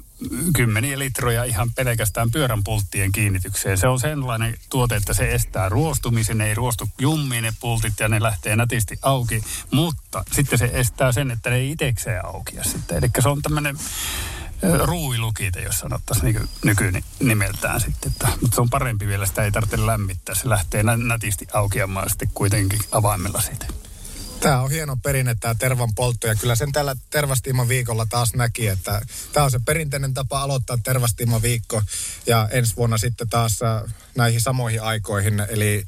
kymmeniä 0.57 0.99
litroja 0.99 1.45
ihan 1.45 1.71
pelkästään 1.75 2.31
pyörän 2.31 2.65
pulttien 2.65 3.13
kiinnitykseen. 3.13 3.79
Se 3.79 3.89
on 3.89 4.01
sellainen 4.01 4.59
tuote, 4.71 4.97
että 4.97 5.15
se 5.15 5.35
estää 5.35 5.69
ruostumisen, 5.69 6.41
ei 6.41 6.55
ruostu 6.55 6.89
jummiin 6.99 7.43
ne 7.43 7.55
pultit 7.61 8.01
ja 8.01 8.09
ne 8.09 8.23
lähtee 8.23 8.57
nätisti 8.57 8.99
auki, 9.03 9.43
mutta 9.71 10.25
sitten 10.33 10.59
se 10.59 10.71
estää 10.73 11.13
sen, 11.13 11.31
että 11.31 11.51
ne 11.51 11.57
ei 11.57 11.71
itsekseen 11.71 12.27
aukia 12.27 12.65
sitten. 12.65 12.99
Eli 12.99 13.11
se 13.23 13.29
on 13.29 13.43
tämmöinen 13.43 13.79
ruuilukite, 14.85 15.63
jos 15.63 15.79
sanottaisiin 15.79 16.35
niin 16.35 16.49
nykynimeltään 16.65 17.81
sitten. 17.81 18.13
Että, 18.13 18.29
mutta 18.41 18.55
se 18.55 18.61
on 18.61 18.71
parempi 18.71 19.07
vielä, 19.07 19.27
sitä 19.27 19.45
ei 19.45 19.53
tarvitse 19.53 19.87
lämmittää. 19.87 20.35
Se 20.35 20.49
lähtee 20.49 20.83
nä- 20.83 20.97
nätisti 20.97 21.47
aukeamaan 21.53 22.11
sitten 22.11 22.31
kuitenkin 22.35 22.81
avaimella 22.93 23.41
siitä. 23.41 23.67
Tämä 24.45 24.61
on 24.61 24.71
hieno 24.71 24.97
perinne, 25.03 25.37
tämä 25.41 25.55
tervan 25.55 25.95
poltto. 25.95 26.27
Ja 26.27 26.35
kyllä 26.35 26.55
sen 26.55 26.73
tällä 26.73 26.97
tervastiiman 27.11 27.69
viikolla 27.69 28.07
taas 28.11 28.35
näki, 28.35 28.69
että 28.69 29.01
tämä 29.33 29.45
on 29.45 29.51
se 29.51 29.61
perinteinen 29.65 30.15
tapa 30.15 30.43
aloittaa 30.43 30.79
tervastiiman 30.85 31.43
viikko. 31.43 31.83
Ja 32.27 32.49
ensi 32.53 32.77
vuonna 32.77 32.99
sitten 32.99 33.29
taas 33.29 33.63
äh, 33.63 33.95
näihin 34.17 34.41
samoihin 34.41 34.83
aikoihin, 34.83 35.47
eli 35.49 35.85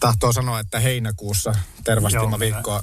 tahtoo 0.00 0.32
sanoa, 0.32 0.60
että 0.60 0.80
heinäkuussa 0.80 1.54
tervastiiman 1.84 2.40
viikkoa. 2.40 2.82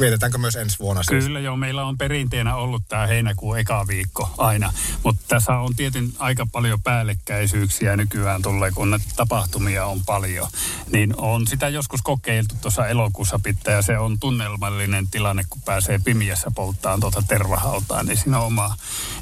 Vietetäänkö 0.00 0.38
myös 0.38 0.56
ensi 0.56 0.78
vuonna 0.78 1.02
siis? 1.02 1.24
Kyllä 1.24 1.40
joo, 1.40 1.56
meillä 1.56 1.84
on 1.84 1.98
perinteenä 1.98 2.56
ollut 2.56 2.82
tämä 2.88 3.06
heinäkuun 3.06 3.58
eka 3.58 3.86
viikko 3.88 4.30
aina, 4.38 4.72
mutta 5.02 5.22
tässä 5.28 5.52
on 5.52 5.76
tietyn 5.76 6.08
aika 6.18 6.46
paljon 6.52 6.82
päällekkäisyyksiä 6.82 7.96
nykyään 7.96 8.42
tulee, 8.42 8.70
kun 8.70 8.90
näitä 8.90 9.06
tapahtumia 9.16 9.86
on 9.86 10.04
paljon. 10.04 10.48
Niin 10.92 11.14
on 11.16 11.46
sitä 11.46 11.68
joskus 11.68 12.02
kokeiltu 12.02 12.54
tuossa 12.60 12.86
elokuussa 12.86 13.40
pitää 13.42 13.74
ja 13.74 13.82
se 13.82 13.98
on 13.98 14.18
tunnelmallinen 14.20 15.08
tilanne, 15.10 15.44
kun 15.50 15.62
pääsee 15.64 15.98
pimiässä 16.04 16.50
polttaan 16.54 17.00
tuota 17.00 17.22
tervahautaa, 17.28 18.02
niin 18.02 18.16
siinä 18.16 18.38
on 18.38 18.46
oma 18.46 18.76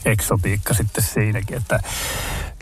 eksotiikka 0.04 0.74
sitten 0.74 1.04
siinäkin, 1.04 1.56
että 1.56 1.80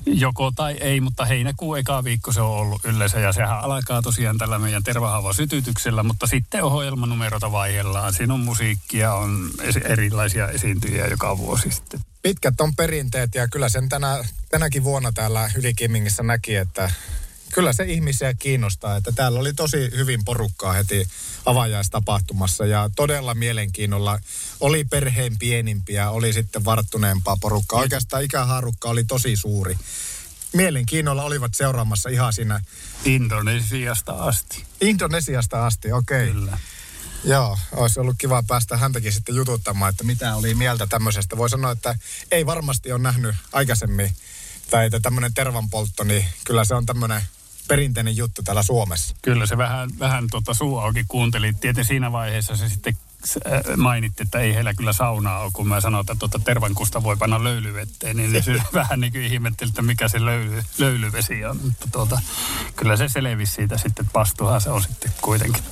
joko 0.07 0.53
tai 0.57 0.73
ei, 0.73 1.01
mutta 1.01 1.25
heinäkuun 1.25 1.79
eka 1.79 2.05
viikko 2.05 2.33
se 2.33 2.41
on 2.41 2.51
ollut 2.51 2.85
yleensä 2.85 3.21
ja 3.21 3.33
sehän 3.33 3.61
alkaa 3.61 4.03
tosiaan 4.03 4.39
tällä 4.39 4.59
meidän 4.59 4.83
tervahauvan 4.83 5.35
sytytyksellä, 5.35 6.03
mutta 6.03 6.27
sitten 6.27 6.65
ohjelmanumerota 6.65 7.53
vaihellaan. 7.53 8.13
Siinä 8.13 8.35
on 8.35 8.41
musiikkia, 8.41 9.15
on 9.15 9.51
erilaisia 9.85 10.49
esiintyjiä 10.49 11.07
joka 11.07 11.39
vuosi 11.39 11.71
sitten. 11.71 12.01
Pitkät 12.23 12.61
on 12.61 12.77
perinteet 12.77 13.35
ja 13.35 13.49
kyllä 13.49 13.69
sen 13.69 13.89
tänä, 13.89 14.25
tänäkin 14.51 14.85
vuonna 14.85 15.13
täällä 15.13 15.51
Ylikimingissä 15.57 16.23
näki, 16.23 16.57
että 16.57 16.91
kyllä 17.53 17.73
se 17.73 17.85
ihmisiä 17.85 18.35
kiinnostaa. 18.35 18.97
Että 18.97 19.13
täällä 19.13 19.41
oli 19.41 19.53
tosi 19.53 19.91
hyvin 19.97 20.25
porukkaa 20.25 20.73
heti 20.73 21.09
avajaistapahtumassa 21.47 22.67
ja 22.67 22.91
todella 22.97 23.35
mielenkiinnolla 23.35 24.21
oli 24.61 24.85
perheen 24.85 25.39
pienimpiä, 25.39 26.11
oli 26.11 26.33
sitten 26.33 26.65
varttuneempaa 26.65 27.37
porukkaa. 27.41 27.81
Oikeastaan 27.81 28.23
ikähaarukka 28.23 28.89
oli 28.89 29.05
tosi 29.05 29.37
suuri. 29.37 29.77
Mielenkiinnolla 30.53 31.23
olivat 31.23 31.55
seuraamassa 31.55 32.09
ihan 32.09 32.33
siinä 32.33 32.61
Indonesiasta 33.05 34.13
asti. 34.13 34.65
Indonesiasta 34.81 35.67
asti, 35.67 35.93
okei. 35.93 36.31
Okay. 36.31 36.33
Kyllä. 36.33 36.59
Joo, 37.25 37.59
olisi 37.73 38.01
ollut 38.01 38.17
kiva 38.19 38.43
päästä 38.49 38.77
häntäkin 38.77 39.13
sitten 39.13 39.35
jututtamaan, 39.35 39.91
että 39.91 40.05
mitä 40.05 40.37
oli 40.37 40.55
mieltä 40.55 40.87
tämmöisestä. 40.87 41.37
Voi 41.37 41.51
sanoa, 41.51 41.71
että 41.71 41.95
ei 42.31 42.47
varmasti 42.47 42.93
ole 42.93 43.03
nähnyt 43.03 43.37
aikaisemmin, 43.53 44.17
tai 44.71 44.87
että 44.87 45.01
tämmöinen 45.01 45.35
tervanpoltto, 45.35 46.05
niin 46.05 46.25
kyllä 46.45 46.65
se 46.65 46.75
on 46.75 46.87
tämmöinen 46.87 47.23
perinteinen 47.69 48.17
juttu 48.17 48.43
täällä 48.43 48.63
Suomessa. 48.63 49.15
Kyllä 49.23 49.47
se 49.47 49.57
vähän, 49.57 49.91
vähän 49.99 50.25
tota 50.31 50.55
suu 50.55 50.79
auki 50.79 51.05
kuunteli. 51.09 51.53
Tietenkin 51.53 51.85
siinä 51.85 52.13
vaiheessa 52.13 52.57
se 52.57 52.69
sitten 52.69 52.97
mainitti, 53.77 54.23
että 54.23 54.39
ei 54.39 54.55
heillä 54.55 54.75
kyllä 54.75 54.93
saunaa 54.93 55.39
ole, 55.39 55.51
kun 55.53 55.69
mä 55.69 55.81
sanoin, 55.81 56.01
että 56.01 56.17
tuota 56.19 56.39
tervankusta 56.39 57.03
voi 57.03 57.17
panna 57.17 57.45
löylyvetteen, 57.45 58.17
niin 58.17 58.45
se 58.45 58.53
vähän 58.75 59.01
niin 59.01 59.13
kuin 59.13 59.25
ihmetteli, 59.25 59.69
että 59.69 59.83
mikä 59.83 60.09
se 60.09 60.25
löyly, 60.25 60.63
löylyvesi 60.79 61.45
on. 61.45 61.59
Mutta 61.63 61.89
tuota, 61.93 62.21
kyllä 62.77 62.97
se 62.97 63.09
selvisi 63.09 63.53
siitä 63.53 63.79
sitten, 63.79 64.05
että 64.05 64.19
vastuuhan 64.19 64.61
se 64.61 64.71
on 64.71 64.83
sitten 64.83 65.11
kuitenkin. 65.21 65.63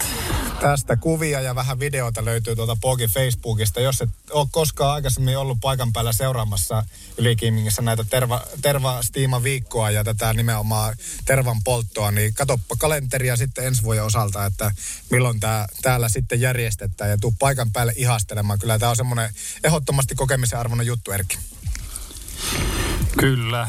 Tästä 0.60 0.96
kuvia 0.96 1.40
ja 1.40 1.54
vähän 1.54 1.80
videota 1.80 2.24
löytyy 2.24 2.56
tuolta 2.56 2.76
Pogi 2.80 3.06
Facebookista. 3.06 3.80
Jos 3.80 4.02
et 4.02 4.10
ole 4.30 4.46
koskaan 4.50 4.94
aikaisemmin 4.94 5.38
ollut 5.38 5.58
paikan 5.60 5.92
päällä 5.92 6.12
seuraamassa 6.12 6.84
Ylikiimingissä 7.18 7.82
näitä 7.82 8.04
terva, 8.10 8.42
terva 8.62 9.00
viikkoa 9.42 9.90
ja 9.90 10.04
tätä 10.04 10.32
nimenomaan 10.32 10.94
tervan 11.24 11.62
polttoa, 11.64 12.10
niin 12.10 12.34
katoppa 12.34 12.76
kalenteria 12.78 13.36
sitten 13.36 13.66
ensi 13.66 13.82
vuoden 13.82 14.04
osalta, 14.04 14.46
että 14.46 14.70
milloin 15.10 15.40
tää, 15.40 15.66
täällä 15.82 16.08
sitten 16.08 16.40
järjestetään 16.40 17.10
ja 17.10 17.18
tuu 17.18 17.34
paikan 17.40 17.72
päälle 17.72 17.92
ihastelemaan. 17.96 18.58
Kyllä 18.58 18.78
tämä 18.78 18.90
on 18.90 18.96
semmoinen 18.96 19.34
ehdottomasti 19.64 20.14
kokemisen 20.14 20.58
arvoinen 20.58 20.86
juttu, 20.86 21.12
Erkki. 21.12 21.38
Kyllä. 23.18 23.68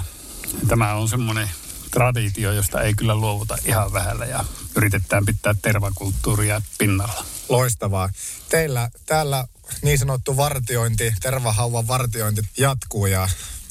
Tämä 0.68 0.94
on 0.94 1.10
semmoinen 1.10 1.50
traditio, 1.92 2.52
josta 2.52 2.82
ei 2.82 2.94
kyllä 2.94 3.16
luovuta 3.16 3.58
ihan 3.66 3.94
vähällä 3.94 4.26
ja 4.26 4.46
yritetään 4.76 5.26
pitää 5.26 5.56
tervakulttuuria 5.62 6.62
pinnalla. 6.78 7.26
Loistavaa. 7.50 8.10
Teillä 8.50 8.90
täällä 9.06 9.48
niin 9.82 10.00
sanottu 10.00 10.38
vartiointi, 10.38 11.14
tervahauvan 11.22 11.88
vartiointi 11.88 12.42
jatkuu 12.58 13.06
ja 13.06 13.30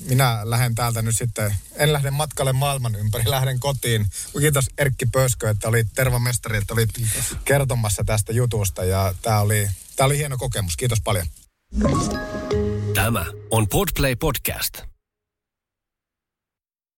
minä 0.08 0.40
lähden 0.44 0.74
täältä 0.74 1.02
nyt 1.02 1.16
sitten, 1.16 1.56
en 1.74 1.92
lähde 1.92 2.10
matkalle 2.10 2.52
maailman 2.52 2.94
ympäri, 2.94 3.30
lähden 3.30 3.60
kotiin. 3.60 4.06
Kiitos 4.40 4.70
Erkki 4.78 5.06
Pöskö, 5.06 5.50
että 5.50 5.68
olit 5.68 5.88
tervamestari, 5.94 6.56
että 6.56 6.74
olit 6.74 6.92
Kiitos. 6.92 7.36
kertomassa 7.44 8.04
tästä 8.04 8.32
jutusta 8.32 8.84
ja 8.84 9.14
tämä 9.22 9.40
oli, 9.40 9.68
tämä 10.00 10.06
oli 10.06 10.18
hieno 10.18 10.36
kokemus. 10.36 10.76
Kiitos 10.76 10.98
paljon. 11.04 11.26
Tämä 12.94 13.26
on 13.50 13.68
Podplay 13.68 14.16
Podcast. 14.16 14.89